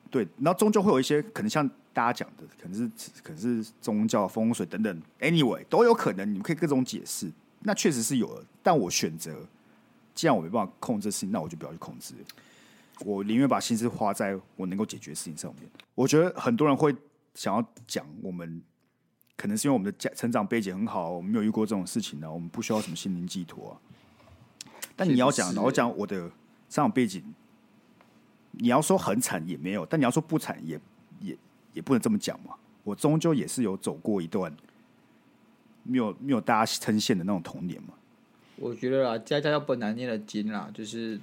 [0.09, 2.89] 对，然后终究会有一些可能像大家讲的，可能是
[3.21, 7.29] 可能是宗教风水等等，anyway 都有可能，你们可以各种解释。
[7.67, 9.35] 那确实是有的，但我选择，
[10.15, 12.13] 既然我没办法控制事情，那我就不要去控制。
[13.01, 15.69] 我宁愿把心思花在我能够解决的事情上面。
[15.93, 16.95] 我觉得很多人会
[17.35, 18.61] 想要讲，我们
[19.35, 23.73] 可能是因为我们的家成长背景很好，我们没有遇过这种事情呢，我们不需要什么心灵寄托啊。
[24.95, 26.31] 但你要讲，我讲我的成
[26.69, 27.21] 长背景，
[28.51, 30.79] 你要说很惨也没有，但你要说不惨也
[31.19, 31.37] 也
[31.73, 32.55] 也不能这么讲嘛。
[32.85, 34.55] 我终究也是有走过一段。
[35.87, 37.93] 没有没有大家称羡的那种童年嘛？
[38.57, 41.19] 我觉得啊，家家有本难念的经啦，就是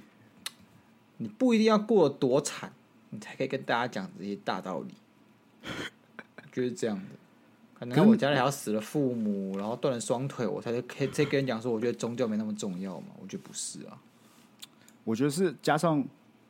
[1.17, 2.71] 你不一定要过得多惨，
[3.09, 4.93] 你才可以跟大家讲这些大道理。
[6.51, 7.03] 就是这样的。
[7.77, 13.07] 可能我家里还要死了父母，然后断了双腿，我才可以再跟人讲说，我觉得宗教没那么重要嘛？
[13.21, 13.99] 我觉得不是啊。
[15.03, 16.03] 我觉得是加上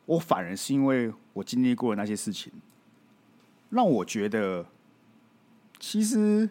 [0.06, 2.52] 我反而是因为我经历过的那些事情，
[3.70, 4.64] 让我觉得
[5.80, 6.48] 其实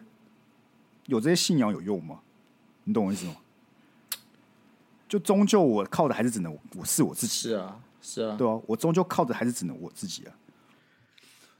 [1.06, 2.20] 有这些信仰有用吗？
[2.84, 3.36] 你懂我意思吗？
[5.08, 7.32] 就终究我靠的还是只能我是我自己。
[7.32, 10.34] 是啊，是啊，对啊，我终究靠的还是只能我自己啊。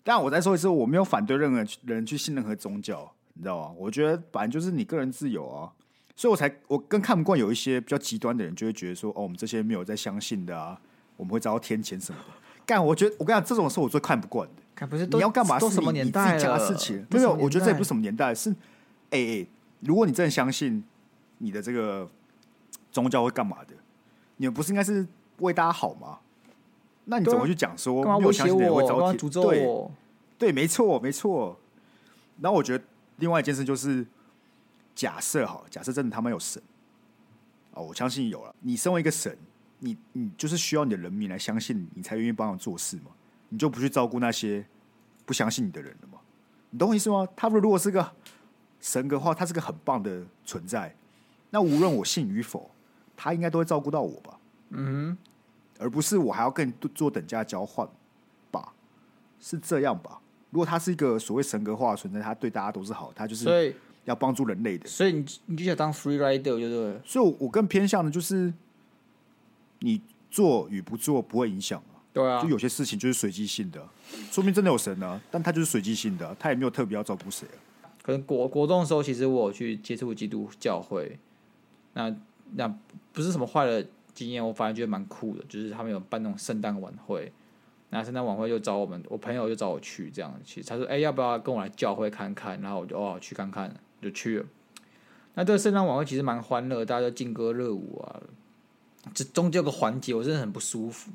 [0.03, 3.75] 但我再说一次，我没有反对任何人去信任何宗教，你知道吗？
[3.79, 5.73] 我觉得反正就是你个人自由啊，
[6.15, 10.81] 所以我才我更看不惯有一些比较极端的人，就会觉得说，哦，我们这些没有在相信的啊，
[11.17, 12.35] 我们会遭到天谴什么的。
[12.65, 14.63] 干，我觉得我跟你讲，这种事我最看不惯的。
[14.75, 15.59] 看不是你要干嘛？
[15.59, 16.33] 都什么年代了？
[16.35, 18.55] 你自己讲的事情没有，我觉得这也不是什么年代，是
[19.11, 19.47] 哎哎，
[19.81, 20.83] 如果你真的相信
[21.39, 22.09] 你的这个
[22.91, 23.75] 宗教会干嘛的，
[24.37, 25.07] 你们不是应该是
[25.39, 26.19] 为大家好吗？
[27.05, 29.43] 那你怎么去讲说没有相信的人会遭天诅咒？
[29.49, 29.91] 对，
[30.39, 31.57] 对，没错，没错。
[32.41, 32.85] 然后我觉得
[33.19, 34.05] 另外一件事就是，
[34.95, 36.61] 假设好，假设真的他们有神，
[37.73, 38.55] 哦，我相信有了。
[38.61, 39.39] 你身为一个神，
[39.79, 43.13] 你你就是需要你的人民来相信你，你才愿意帮我做事嘛？
[43.51, 44.67] 你就不去照顾那些
[45.25, 46.19] 不相信你的人了吗？
[46.71, 47.27] 你懂我意思吗？
[47.37, 48.13] 他们如果是个
[48.87, 50.95] 神格化，他是个很棒的存在。
[51.51, 52.71] 那无论我信与否，
[53.17, 54.39] 他应该都会照顾到我吧？
[54.71, 55.19] 嗯。
[55.77, 57.87] 而不是我还要跟你做等价交换
[58.53, 58.73] 吧？
[59.41, 60.21] 是这样吧？
[60.51, 63.75] 如果他是一个所谓神格化的存在，他对大家都是好，他就是
[64.05, 64.89] 要帮助人类的。
[64.89, 67.03] 所以你你就想当 free rider 就对了。
[67.05, 68.55] 所以我，我更偏向的就是
[69.81, 71.99] 你做与不做不会影响啊。
[72.13, 73.85] 对啊，就有些事情就是随机性的，
[74.31, 77.59] 说明真的有神啊，但他就是随机性的，他也没有特别要照顾谁啊。
[78.07, 81.19] 可能国国中的时候，其实我有去接触基督教会，
[81.95, 82.15] 那
[82.55, 82.73] 那
[83.13, 83.85] 不是什么坏的。
[84.15, 87.31] 经验我反而觉得蛮酷的，就是他们有办那种圣诞晚会，
[87.91, 90.35] 那圣诞晚会就找我们，我朋友就找我去这样。
[90.43, 94.47] 其实他说：“哎、要不要跟我来教会看看？”然后我就哦去看看，就去了。
[95.35, 98.23] 那这个圣诞晚会其实蛮欢乐，大家都劲歌热舞啊。
[99.13, 101.11] 这中间有个环节我真的很不舒服，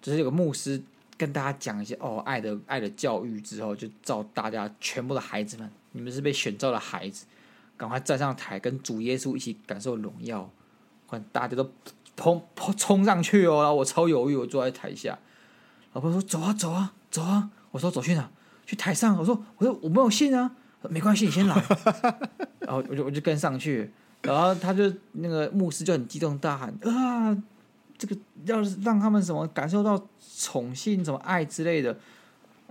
[0.00, 0.82] 就是有个牧师
[1.18, 7.26] 跟大家讲一些哦爱的爱的教育之后，就召大家全部的孩子们，你们是被选召的孩子，
[7.76, 10.50] 赶快站上台跟主耶稣一起感受荣耀，
[11.06, 11.70] 欢大家都。
[12.14, 13.62] 砰砰冲上去哦！
[13.62, 15.18] 然后我超犹豫，我坐在台下。
[15.94, 18.30] 老婆说：“走啊，走啊，走啊！”我说：“走去哪？
[18.66, 20.54] 去台上。”我说：“我说我没有信啊。”
[20.90, 21.54] 没关系，你先来。
[22.60, 23.90] 然后我就我就跟上去，
[24.20, 27.34] 然后他就那个牧师就很激动大喊：“啊，
[27.96, 28.14] 这个
[28.44, 30.06] 要是让他们什么感受到
[30.38, 31.98] 宠幸、什么爱之类的。”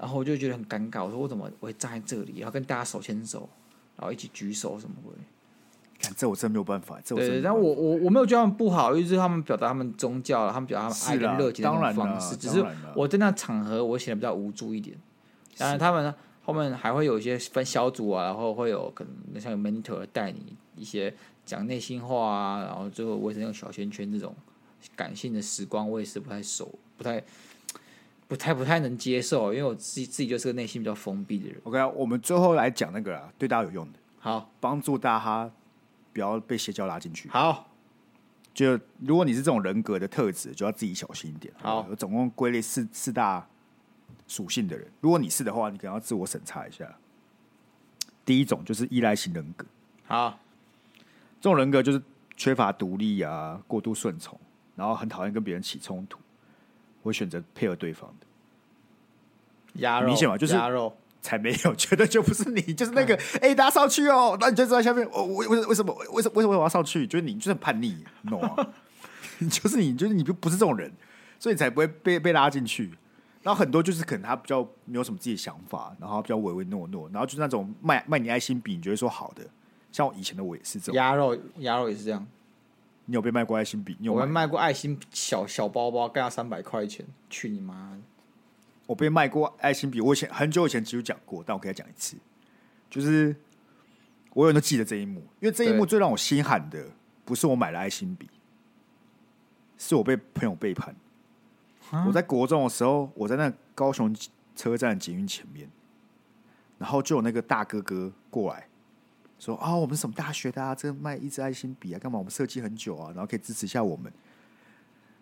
[0.02, 1.06] 然后我就觉得很尴尬。
[1.06, 3.48] 我说：“我怎么我会站在这里，然后跟大家手牵手，
[3.96, 5.14] 然后一起举手什么鬼？”
[6.18, 7.00] 这我真没有办法。
[7.06, 12.36] 这我对，但我我我没有觉得他们不好，因为是他们表达他们宗教了，他们表达他们爱跟热情的方式。
[12.36, 14.98] 只是我在那场合，我显得比较无助一点。
[15.56, 16.12] 当然，他们
[16.44, 21.14] 后面还会有一些分小组啊，然后会有可能像有 mentor 带你一些
[21.46, 24.36] 讲内心话啊，然后最后我也是那种小圈圈这种
[24.96, 27.24] 感性的时光，我也是不太熟，不太
[28.32, 31.60] 不太不太能接受，因为我自己自己就是个内心比较封闭的人。
[31.66, 35.52] OK，我们最后来讲那个啊，对大家有用的，好帮助大家。
[36.14, 37.30] 不要被邪教拉进去。
[37.30, 37.70] 好，
[38.54, 41.54] 就如果你是这种人格的特质，就要自己小心一点。
[41.58, 43.46] 好，我总共归类四四大
[44.28, 46.86] 属性的人，如果你是的话，你可能要自我审查一下。
[48.26, 49.66] 第一种就是依赖型人格。
[50.06, 50.40] 好，
[51.42, 52.02] 这种人格就是
[52.38, 54.40] 缺乏独立啊，过度顺从，
[54.76, 56.20] 然后很讨厌跟别人起冲突，
[57.04, 58.26] 会选择配合对方的。
[59.82, 60.96] 鸭肉，明显嘛，就是鸭肉。
[61.24, 65.08] 才没有，绝对就不是你，就是那个哎、欸，大家上去哦，那你就坐在下面。
[65.12, 67.06] 我我为为什么为什么为什么我要上去？
[67.06, 68.56] 就是你就是很叛逆，你懂吗？
[69.48, 70.92] 就是你就是你就不是这种人，
[71.38, 72.90] 所以你才不会被被拉进去。
[73.44, 79.46] 然后很多就是可能他比较没有什么自己的想法，然后比较唯唯诺诺，然后就是那种卖卖你爱心笔，你觉得说好的。
[79.92, 82.26] 像我以前的我也是这种，鸭肉鸭肉也是这样。
[83.06, 83.98] 你有被卖过爱心笔？
[84.00, 87.98] 你有我卖过爱心小小包包，干要三百块钱，去你妈！
[88.88, 92.18] 我被卖过爱心笔，我以前很久以前只有讲过，但我可以讲一次，
[92.90, 93.36] 就是
[94.34, 96.86] 我永远都记得这一幕，因为这一幕最让我心寒的，
[97.26, 98.30] 不是我买了爱心笔，
[99.78, 100.96] 是我被朋友背叛。
[102.06, 104.16] 我在国中的时候，我在那高雄
[104.56, 105.70] 车站捷运前面，
[106.78, 108.68] 然后就有那个大哥哥过来
[109.46, 110.76] 说：“啊，我们什么大学的啊？
[110.76, 112.20] 这个卖一支爱心笔啊，干嘛？
[112.20, 114.12] 我们设计很久啊，然后可以支持一下我们。”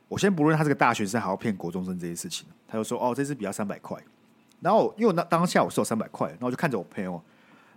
[0.10, 3.98] 我先不论他这个大学生还要骗国中生这些事情，他就说：“哦，这支笔要三百块。”
[4.60, 7.22] 然后因为那当下我是有三百块，然后我就看着我朋友，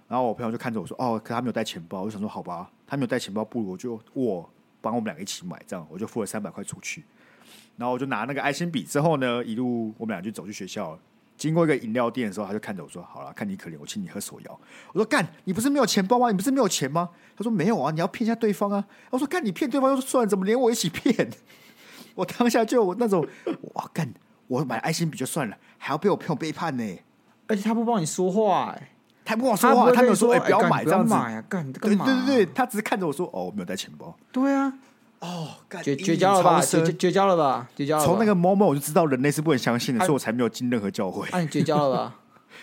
[0.09, 7.05] 然后我朋友就看着我说：“哦，可他没有带钱包。”我就想说：“好吧，他没有带钱包，不如我就我帮我们两个一起买，这样我就付了三百块出去。”
[7.77, 10.99] 然后我就拿那个爱心笔之后呢，一路我们俩就走去学校了。
[11.37, 14.61] 经过一个饮料店的时候，他就看着我说：“好了，看你可怜，我请你喝手摇。”
[14.93, 16.31] 我说：“干，你不是没有钱包吗？
[16.31, 21.31] 你不是没有钱吗？”他说：“没有啊，你要骗一下对方啊。”我说：“干，你骗对方就算了，怎么连我一起骗？”
[22.15, 23.27] 我当下就有那种
[23.75, 24.13] 哇干，
[24.47, 26.85] 我买爱心笔就算了，还要被我朋友背叛呢。
[27.49, 28.91] 而且他不帮你说话，哎，
[29.25, 34.73] 他不帮我说话，他没有说：“哎，不要买这样子呀，干你干嘛？”对对对，他只是看着我说：“哦，我没有带钱包。”对啊。
[35.23, 35.51] 哦，
[35.85, 36.61] 绝绝交了吧？
[36.61, 37.71] 绝绝交了吧？
[37.77, 38.05] 绝交了。
[38.05, 41.29] 从那个 moment 我就知道人类是不能相信的，所以我才没有进任何教会。
[41.31, 42.19] 那你绝交了吧？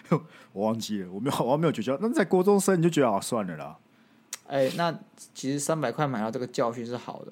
[0.52, 1.98] 我忘记了，我没有，我没有绝交。
[2.02, 3.78] 那在国中生你就觉得啊，算了啦。
[4.48, 4.94] 哎，那
[5.34, 7.32] 其实三百块买到这个教训是好的，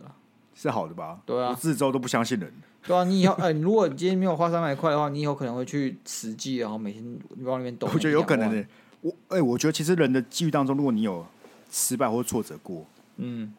[0.55, 1.19] 是好的吧？
[1.25, 2.53] 对啊，我自周都不相信人。
[2.85, 7.89] 对啊，你以后哎，如果你今天没有花三百块的话，你以后可能会去慈济，然后每天往里面抖。
[7.93, 8.65] 我觉得有可能的。
[9.01, 11.25] 我哎，我觉得其实人的际遇当中，如果你有
[11.69, 12.85] 失败或挫折过，
[13.17, 13.53] 嗯，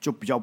[0.00, 0.40] 就比较。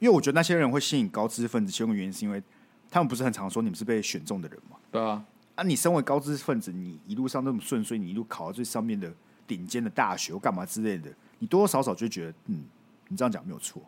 [0.00, 2.42] 因为我觉得那些人会吸引高知识分子，其中原因是因为
[2.90, 4.76] 他们不是很常说你们是被选中的人嘛？
[4.90, 5.24] 对啊。
[5.54, 9.12] 啊，你身为高知识分子，你一路上那么顺遂，你一路考到最上面的
[9.46, 12.64] 顶尖的大学或干嘛之类的，你多多少少就觉得，嗯，
[13.08, 13.82] 你这样讲没有错。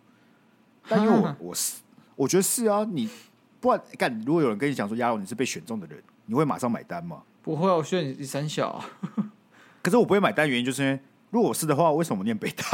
[0.87, 1.81] 但因为我 我是
[2.15, 3.09] 我觉得是啊，你
[3.59, 7.23] 不然干，如果有人跟你讲说，亚龙你是被选中的人，你会马上买单吗？
[7.41, 8.85] 不会，我选你三小。
[9.83, 11.01] 可是我不会买单，原因就是因为
[11.31, 12.65] 如果我是的话，为什么我念北大？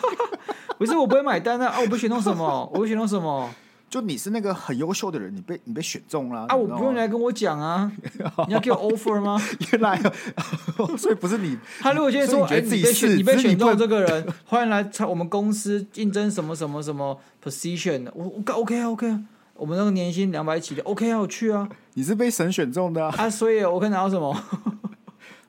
[0.78, 1.66] 不是我不会买单啊！
[1.66, 2.70] 啊，我被选中什么？
[2.72, 3.50] 我被选中什么？
[3.90, 6.54] 就你是那个很优秀的人，你被你被选中了啊！
[6.54, 7.90] 我不用你来跟我讲啊！
[8.46, 9.40] 你要给我 offer 吗？
[9.72, 9.98] 原来，
[10.98, 11.58] 所以不是你。
[11.80, 18.06] 他如果现在说，哎，你被选，你被选中这个人，欢迎来参我们公司应征什么什么什么 position？
[18.14, 19.22] 我我 OK 啊 OK 啊，
[19.54, 21.66] 我们那个年薪两百起的 OK 啊，我去啊！
[21.94, 23.30] 你是被神选中的啊！
[23.30, 24.36] 所以我可以拿到什么？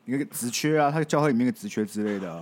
[0.05, 2.41] 一个职缺啊，他教会里面的职缺之类的。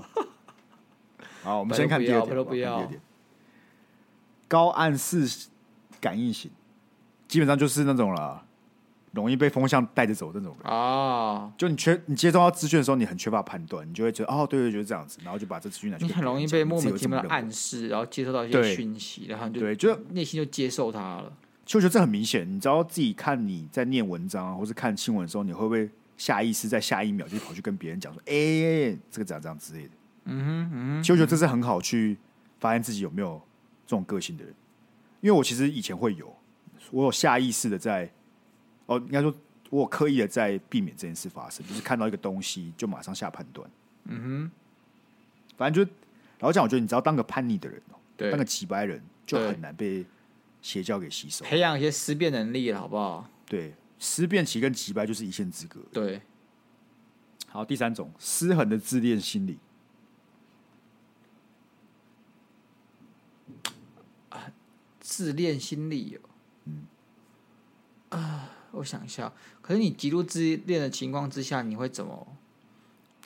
[1.48, 3.00] 好，我们先看第二点。
[4.50, 5.48] 高暗示
[6.02, 6.52] 感应型，
[7.26, 8.44] 基本上就是那种了，
[9.14, 11.50] 容易被风向带着走的那种人啊。
[11.58, 16.04] 就你缺你接收到资讯的时候，你很缺乏判断，你就会觉得哦，对对，就是这样子，然后就把这资讯拿去。
[16.06, 21.32] 你很容易被莫名其妙的暗示，然后接收到一些讯息，然后就对，就内心就接受它了。
[21.66, 29.90] 就觉得这很明显，你知道自己看你在念文章或是看新闻的时候，你会不会下意识在下一秒就跑去跟别人讲说，哎、欸，这个怎样怎样之类的。
[30.28, 32.18] 嗯哼，嗯哼，其实我觉得这是很好去
[32.60, 33.42] 发现自己有没有
[33.86, 34.54] 这种个性的人，
[35.22, 36.36] 因为我其实以前会有，
[36.92, 38.12] 我有下意识的在，
[38.86, 39.34] 哦，应该说
[39.70, 43.70] 我有刻意的在避免这件事发生，就是看到一个东西就马上下判断。
[44.06, 44.52] 嗯哼，
[45.58, 45.92] 反正就
[46.40, 47.82] 老实讲，我觉得你只要当个叛逆的人，
[48.16, 50.06] 对，当个机掰人，就很难被
[50.62, 51.46] 邪教给吸收。
[51.46, 53.30] 培养一些思辨能力了，好不好？
[53.46, 55.80] 对，思辨其实跟机掰就是一线之隔。
[55.92, 56.22] 对，
[57.48, 59.58] 好，第三种失衡的自恋心理。
[65.08, 66.30] 自恋心理哦，
[66.66, 66.84] 嗯，
[68.10, 69.32] 啊，我想一下，
[69.62, 72.28] 可是你极度自恋的情况之下，你会怎么？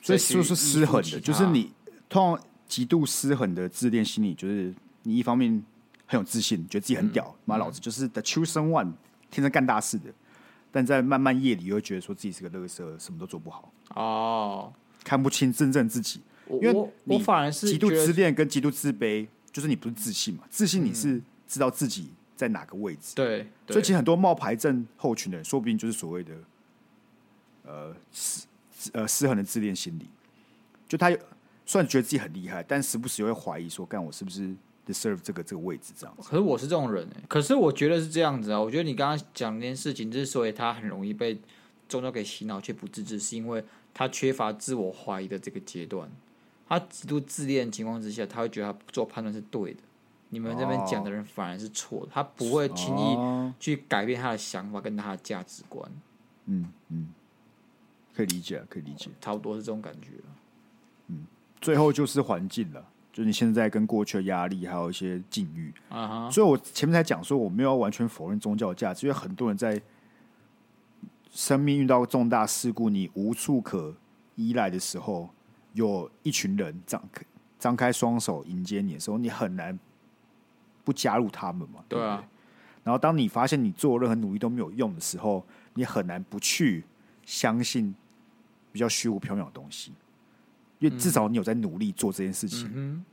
[0.00, 1.72] 所以就是失衡的，就是你
[2.08, 4.72] 通常极度失衡的自恋心理，就是
[5.02, 5.60] 你一方面
[6.06, 8.92] 很有自信，觉得自己很屌，妈、嗯、老子就是 the chosen one，
[9.28, 10.04] 天生干大事的，
[10.70, 14.72] 但在漫漫夜里又会觉得说自己是个乐色，什么都做不好哦，
[15.02, 20.44] 看不清真正自己，因为我反而是极度自恋跟极度自卑，就是你不是自信嘛？
[20.48, 21.20] 自信你是。
[21.52, 26.34] 嗯知道自己在哪个位置，对，所以其实很多冒牌症候群的人，说不定就是所谓的
[27.64, 28.46] 呃失
[28.94, 30.08] 呃失衡的自恋心理。
[30.88, 31.10] 就他
[31.66, 34.48] 虽然觉得自己很厉害，但时不时又会怀疑说，干我是不是
[34.86, 36.26] deserve 这个这个位置这样子？
[36.26, 38.58] 可是我是这种人哎，可是我觉得是这样子啊。
[38.58, 41.38] 我觉得你刚刚讲那件事情，之所以他很容易被
[41.86, 46.10] 宗教给洗脑却不自知，是因为他缺乏自我怀疑的这个阶段。
[46.66, 49.80] 他极度自恋的情况之下，他会觉得他做判断是对的。
[50.34, 55.92] 你们这边讲的人反而是错的，他不会轻易去改变他的想法跟他的价值观。
[56.46, 57.08] 嗯嗯，
[58.14, 60.08] 可以理解，可以理解，差不多是这种感觉。
[61.08, 61.26] 嗯，
[61.60, 66.30] 最后就是环境了，就你现在跟过去的压力，还有一些境遇啊。
[66.30, 69.78] 所以我前面才讲说，我没有完全否认宗教的价值，因为很多人在
[71.30, 73.94] 生命遇到重大事故，你无处可
[74.36, 75.28] 依赖的时候，
[75.74, 77.22] 有一群人张开
[77.58, 79.78] 张开双手迎接你的时候，你很难。
[80.84, 81.84] 不加入他们嘛？
[81.88, 82.16] 对啊。
[82.16, 82.28] 对对，
[82.84, 86.84] 然后当你发现你做任何努力都没有用的时候，你很难不去
[87.24, 87.94] 相信
[88.72, 89.92] 比较虚无缥缈的东西，
[90.78, 92.70] 因为至少你有在努力做这件事情。
[92.74, 93.04] 嗯。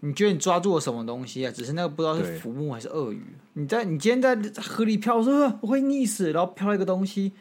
[0.00, 1.50] 你觉得你抓住了什么东西啊？
[1.50, 3.22] 只是那个不知道是浮木还是鳄鱼。
[3.54, 7.32] 你在你今天在河里漂，说我会溺死，然后漂了一个东西，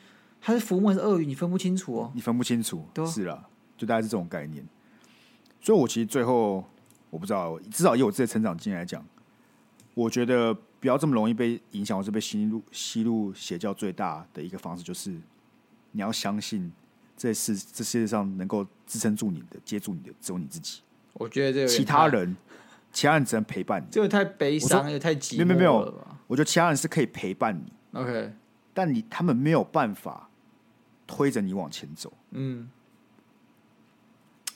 [0.42, 1.26] 它是浮木还是鳄鱼？
[1.26, 2.12] 你分不清楚哦。
[2.16, 3.44] 你分不清楚，对，是啦，
[3.78, 4.66] 就大概是这种概念。
[5.62, 6.64] 所以我其实最后。
[7.10, 9.06] 我不知道，至少以我自己的成长经验来讲，
[9.94, 15.12] 我觉得不要这么容易被影响，或是被吸入吸入邪教最大的一个方式，就是
[15.92, 16.72] 你要相信，
[17.16, 20.82] 这是这世界上能够支撑住你的、接住你的，只有你自己。
[21.14, 22.36] 我觉得这个其他人，
[22.92, 23.88] 其他人只能陪伴你。
[23.90, 25.46] 这个太悲伤，又太寂寞了。
[25.46, 27.74] 没有没有，我觉得其他人是可以陪伴你。
[28.00, 28.32] OK，
[28.74, 30.30] 但你他们没有办法
[31.08, 32.14] 推着你往前走。
[32.32, 32.70] 嗯，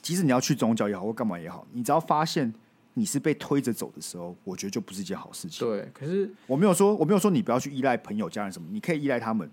[0.02, 2.52] 即使你要去宗教也好，或干嘛也好，你只要发现
[2.94, 5.66] 你是被推着走的时候，我觉得就不是一件好事情。
[5.66, 9.48] 对，可是我没有说，我没有说你不要去依赖朋友、家人什么，你可以依赖他们，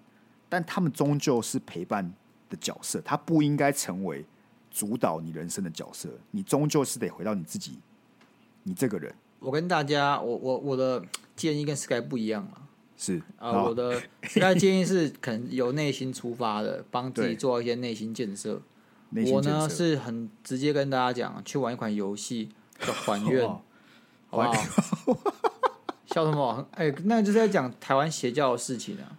[0.49, 2.11] 但他们终究是陪伴
[2.49, 4.25] 的角色，他不应该成为
[4.71, 6.09] 主导你人生的角色。
[6.31, 7.77] 你终究是得回到你自己，
[8.63, 9.13] 你这个人。
[9.39, 11.01] 我跟大家，我我我的
[11.35, 12.63] 建议跟 Sky 不一样嘛。
[12.97, 18.61] 是啊，呃、我的 Sky 建议是可能由内心出发的，帮自己做一些内心建设。
[19.31, 22.49] 我呢是很直接跟大家讲，去玩一款游戏
[22.79, 23.43] 叫《还愿》，
[24.29, 24.53] 好不好？
[26.05, 26.67] 笑什么？
[26.75, 29.17] 哎、欸，那就是在讲台湾邪教的事情啊。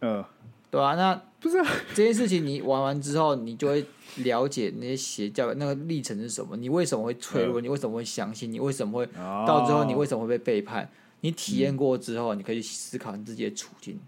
[0.00, 0.26] 嗯、呃，
[0.70, 3.84] 对啊，那不是、啊、这件事情，你玩完之后，你就会
[4.16, 10.90] 了解那些邪教那个历程是什么，你为什么会脆弱，呃、你为什么会相信，你为什么会、哦、到最后，你为什么会被背叛？
[11.20, 14.00] 你体验过之后，嗯、你可以思考你自己的处境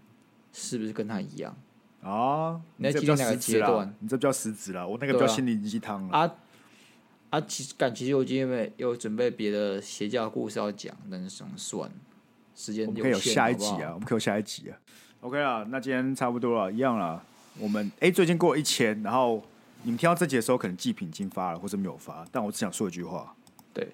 [0.51, 1.55] 是不是跟他一样
[2.03, 2.59] 啊？
[2.77, 3.95] 你在体验哪个阶段？
[3.99, 6.31] 你这叫实质了，我那个叫心灵鸡汤啊
[7.29, 7.41] 啊！
[7.41, 11.89] 其实感其实我今天没有准备别的邪教故事要讲，但是想算
[12.55, 14.77] 时间有限，可以有下一集啊，好好我们可以有下一集啊。
[15.21, 17.23] OK 啊，那今天差不多了，一样了。
[17.57, 19.43] 我们哎、欸，最近过了一千，然后
[19.83, 23.35] 你们听到这集的时候，可能祭品已经发了，或者没有发，但我只想说一句话：
[23.73, 23.87] 对，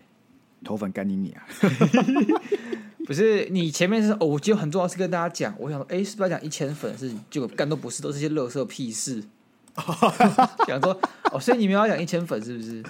[0.63, 1.45] 头粉干你你啊！
[3.05, 7.11] 不是你前面是哦，我觉得很重要是跟大家讲，我想说，哎、欸，是不是要讲一千粉是？
[7.29, 9.23] 就干都不是，都是些乐色屁事。
[10.67, 10.99] 想说
[11.31, 12.83] 哦，所以你们要讲一千粉是不是？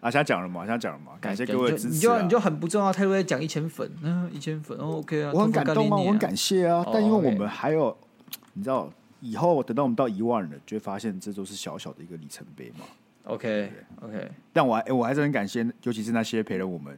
[0.00, 8.88] 啊，现在讲了嘛，现在讲了嘛，感谢各位支持、啊、你就你就很不重要，他就会讲一千粉，嗯，一千粉、哦、，OK 啊，我很感动啊，我很感谢啊，哦、但因为我们还有，哦 okay、你知道，
[9.20, 12.84] 以后等到我们到一万人，就会发现这都是小小的一个里程碑嘛。
[13.24, 13.72] OK
[14.02, 16.96] OK，但我还、欸、我还是很感谢，尤其是那些陪了我们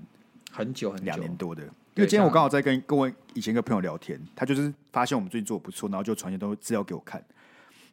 [0.51, 1.63] 很久很久两年多的。
[1.95, 7.21] 因为今天我刚好在跟跟我以前一个朋友聊天，他就是发现我们最近做的不错，然后就传些东西资料给我看，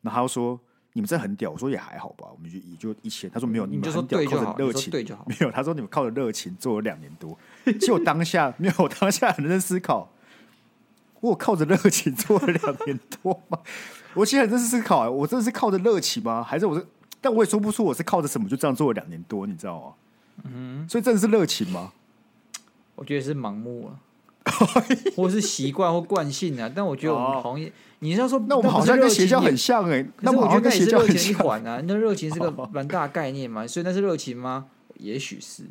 [0.02, 0.60] 然后他就说
[0.94, 4.94] 你们这很屌，我说也还好吧，我们就也就一千，他说没有，你们很屌，靠着热情，
[5.26, 7.36] 没有，他说你们靠着热情做了两年多，
[7.66, 10.12] 其实我当下没有，我当下很认真思考，
[11.22, 13.58] 我靠着热情做了两年多吗？
[14.14, 16.44] 我现在很认真思考、欸，我真的是靠着热情吗？
[16.44, 16.86] 还是我是？
[17.20, 19.94] 但我也说不出我是靠着什么就这样做了两年多，你知道吗？
[20.44, 21.92] 嗯，所以真的是热情吗？
[22.96, 24.00] 我觉得是盲目啊，
[25.16, 26.72] 或是习惯或惯性啊。
[26.74, 27.70] 但我觉得我们好像，
[28.00, 30.06] 你是要说，那我们好像跟邪教很像哎。
[30.22, 31.82] 那我觉得那也是热情一环啊。
[31.86, 34.68] 那热情是个蛮大概念嘛，所以那是热情吗？
[34.98, 35.64] 也许是，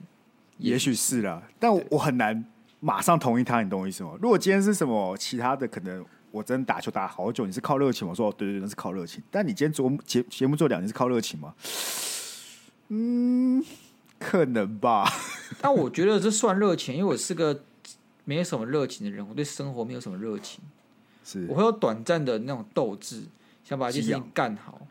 [0.58, 1.42] 也许是啦。
[1.58, 2.44] 但我很难
[2.80, 4.10] 马上同意他，你懂我意思吗？
[4.20, 9.22] 如果今天是什么其他的，可能我真打球打好久，你是靠热情，我说对对对，那是靠热情。
[9.30, 11.54] 但你今天做节节目做两年是靠热情吗？
[12.88, 13.64] 嗯。
[14.24, 15.06] 可能吧，
[15.60, 17.64] 但我觉得这算热情，因为我是个
[18.24, 20.64] 没有什么热情的人，我对生活没有什么热情，
[21.24, 21.46] 是。
[21.48, 23.22] 我会有短暂的那种斗志，
[23.62, 24.86] 想把这件事情干好，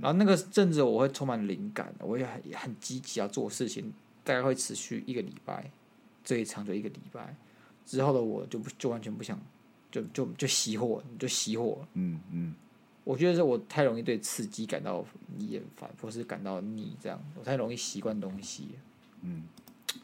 [0.00, 3.92] 然后那个阵子我会充满灵感，我也很很积极要做事情，
[4.24, 5.70] 大概会持续一个礼拜，
[6.24, 7.36] 最长就一个礼拜，
[7.84, 9.38] 之后的我就不就完全不想，
[9.90, 12.54] 就就就熄火，就熄火，嗯嗯。
[13.04, 15.04] 我觉得是我太容易对刺激感到
[15.38, 18.68] 厌烦，或是感到腻，这样我太容易习惯东西。
[19.22, 19.44] 嗯，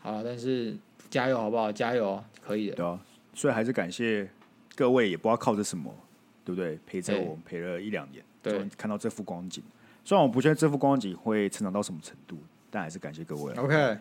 [0.01, 0.77] 好了，但是
[1.11, 1.71] 加油好不好？
[1.71, 2.77] 加油，可以的。
[2.77, 3.01] 对啊，
[3.35, 4.29] 所以还是感谢
[4.75, 5.95] 各位，也不知道靠着什么，
[6.45, 6.79] 对不对？
[6.87, 9.63] 陪着我们陪了一两年，对，看到这幅光景。
[10.05, 12.39] 虽然我不确定这幅光景会成长到什么程度，
[12.71, 13.53] 但还是感谢各位。
[13.55, 13.99] OK。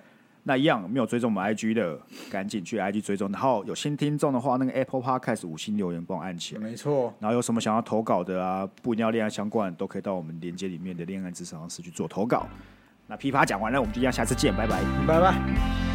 [0.47, 3.31] 那一样没有追踪我们 IG 的，赶紧去 IG 追踪。
[3.31, 6.61] 然后有新听众的话，那个 Apple Podcast 五星留言帮我按起来。
[6.61, 7.11] 没错。
[7.19, 12.45] 然后有什么想要投稿的啊，不一定要恋爱相关，都可以到我们连接里面的恋爱咨商室去做投稿。
[13.07, 15.94] 那噼啪讲完了，我们就一样，下次见，拜拜，拜拜。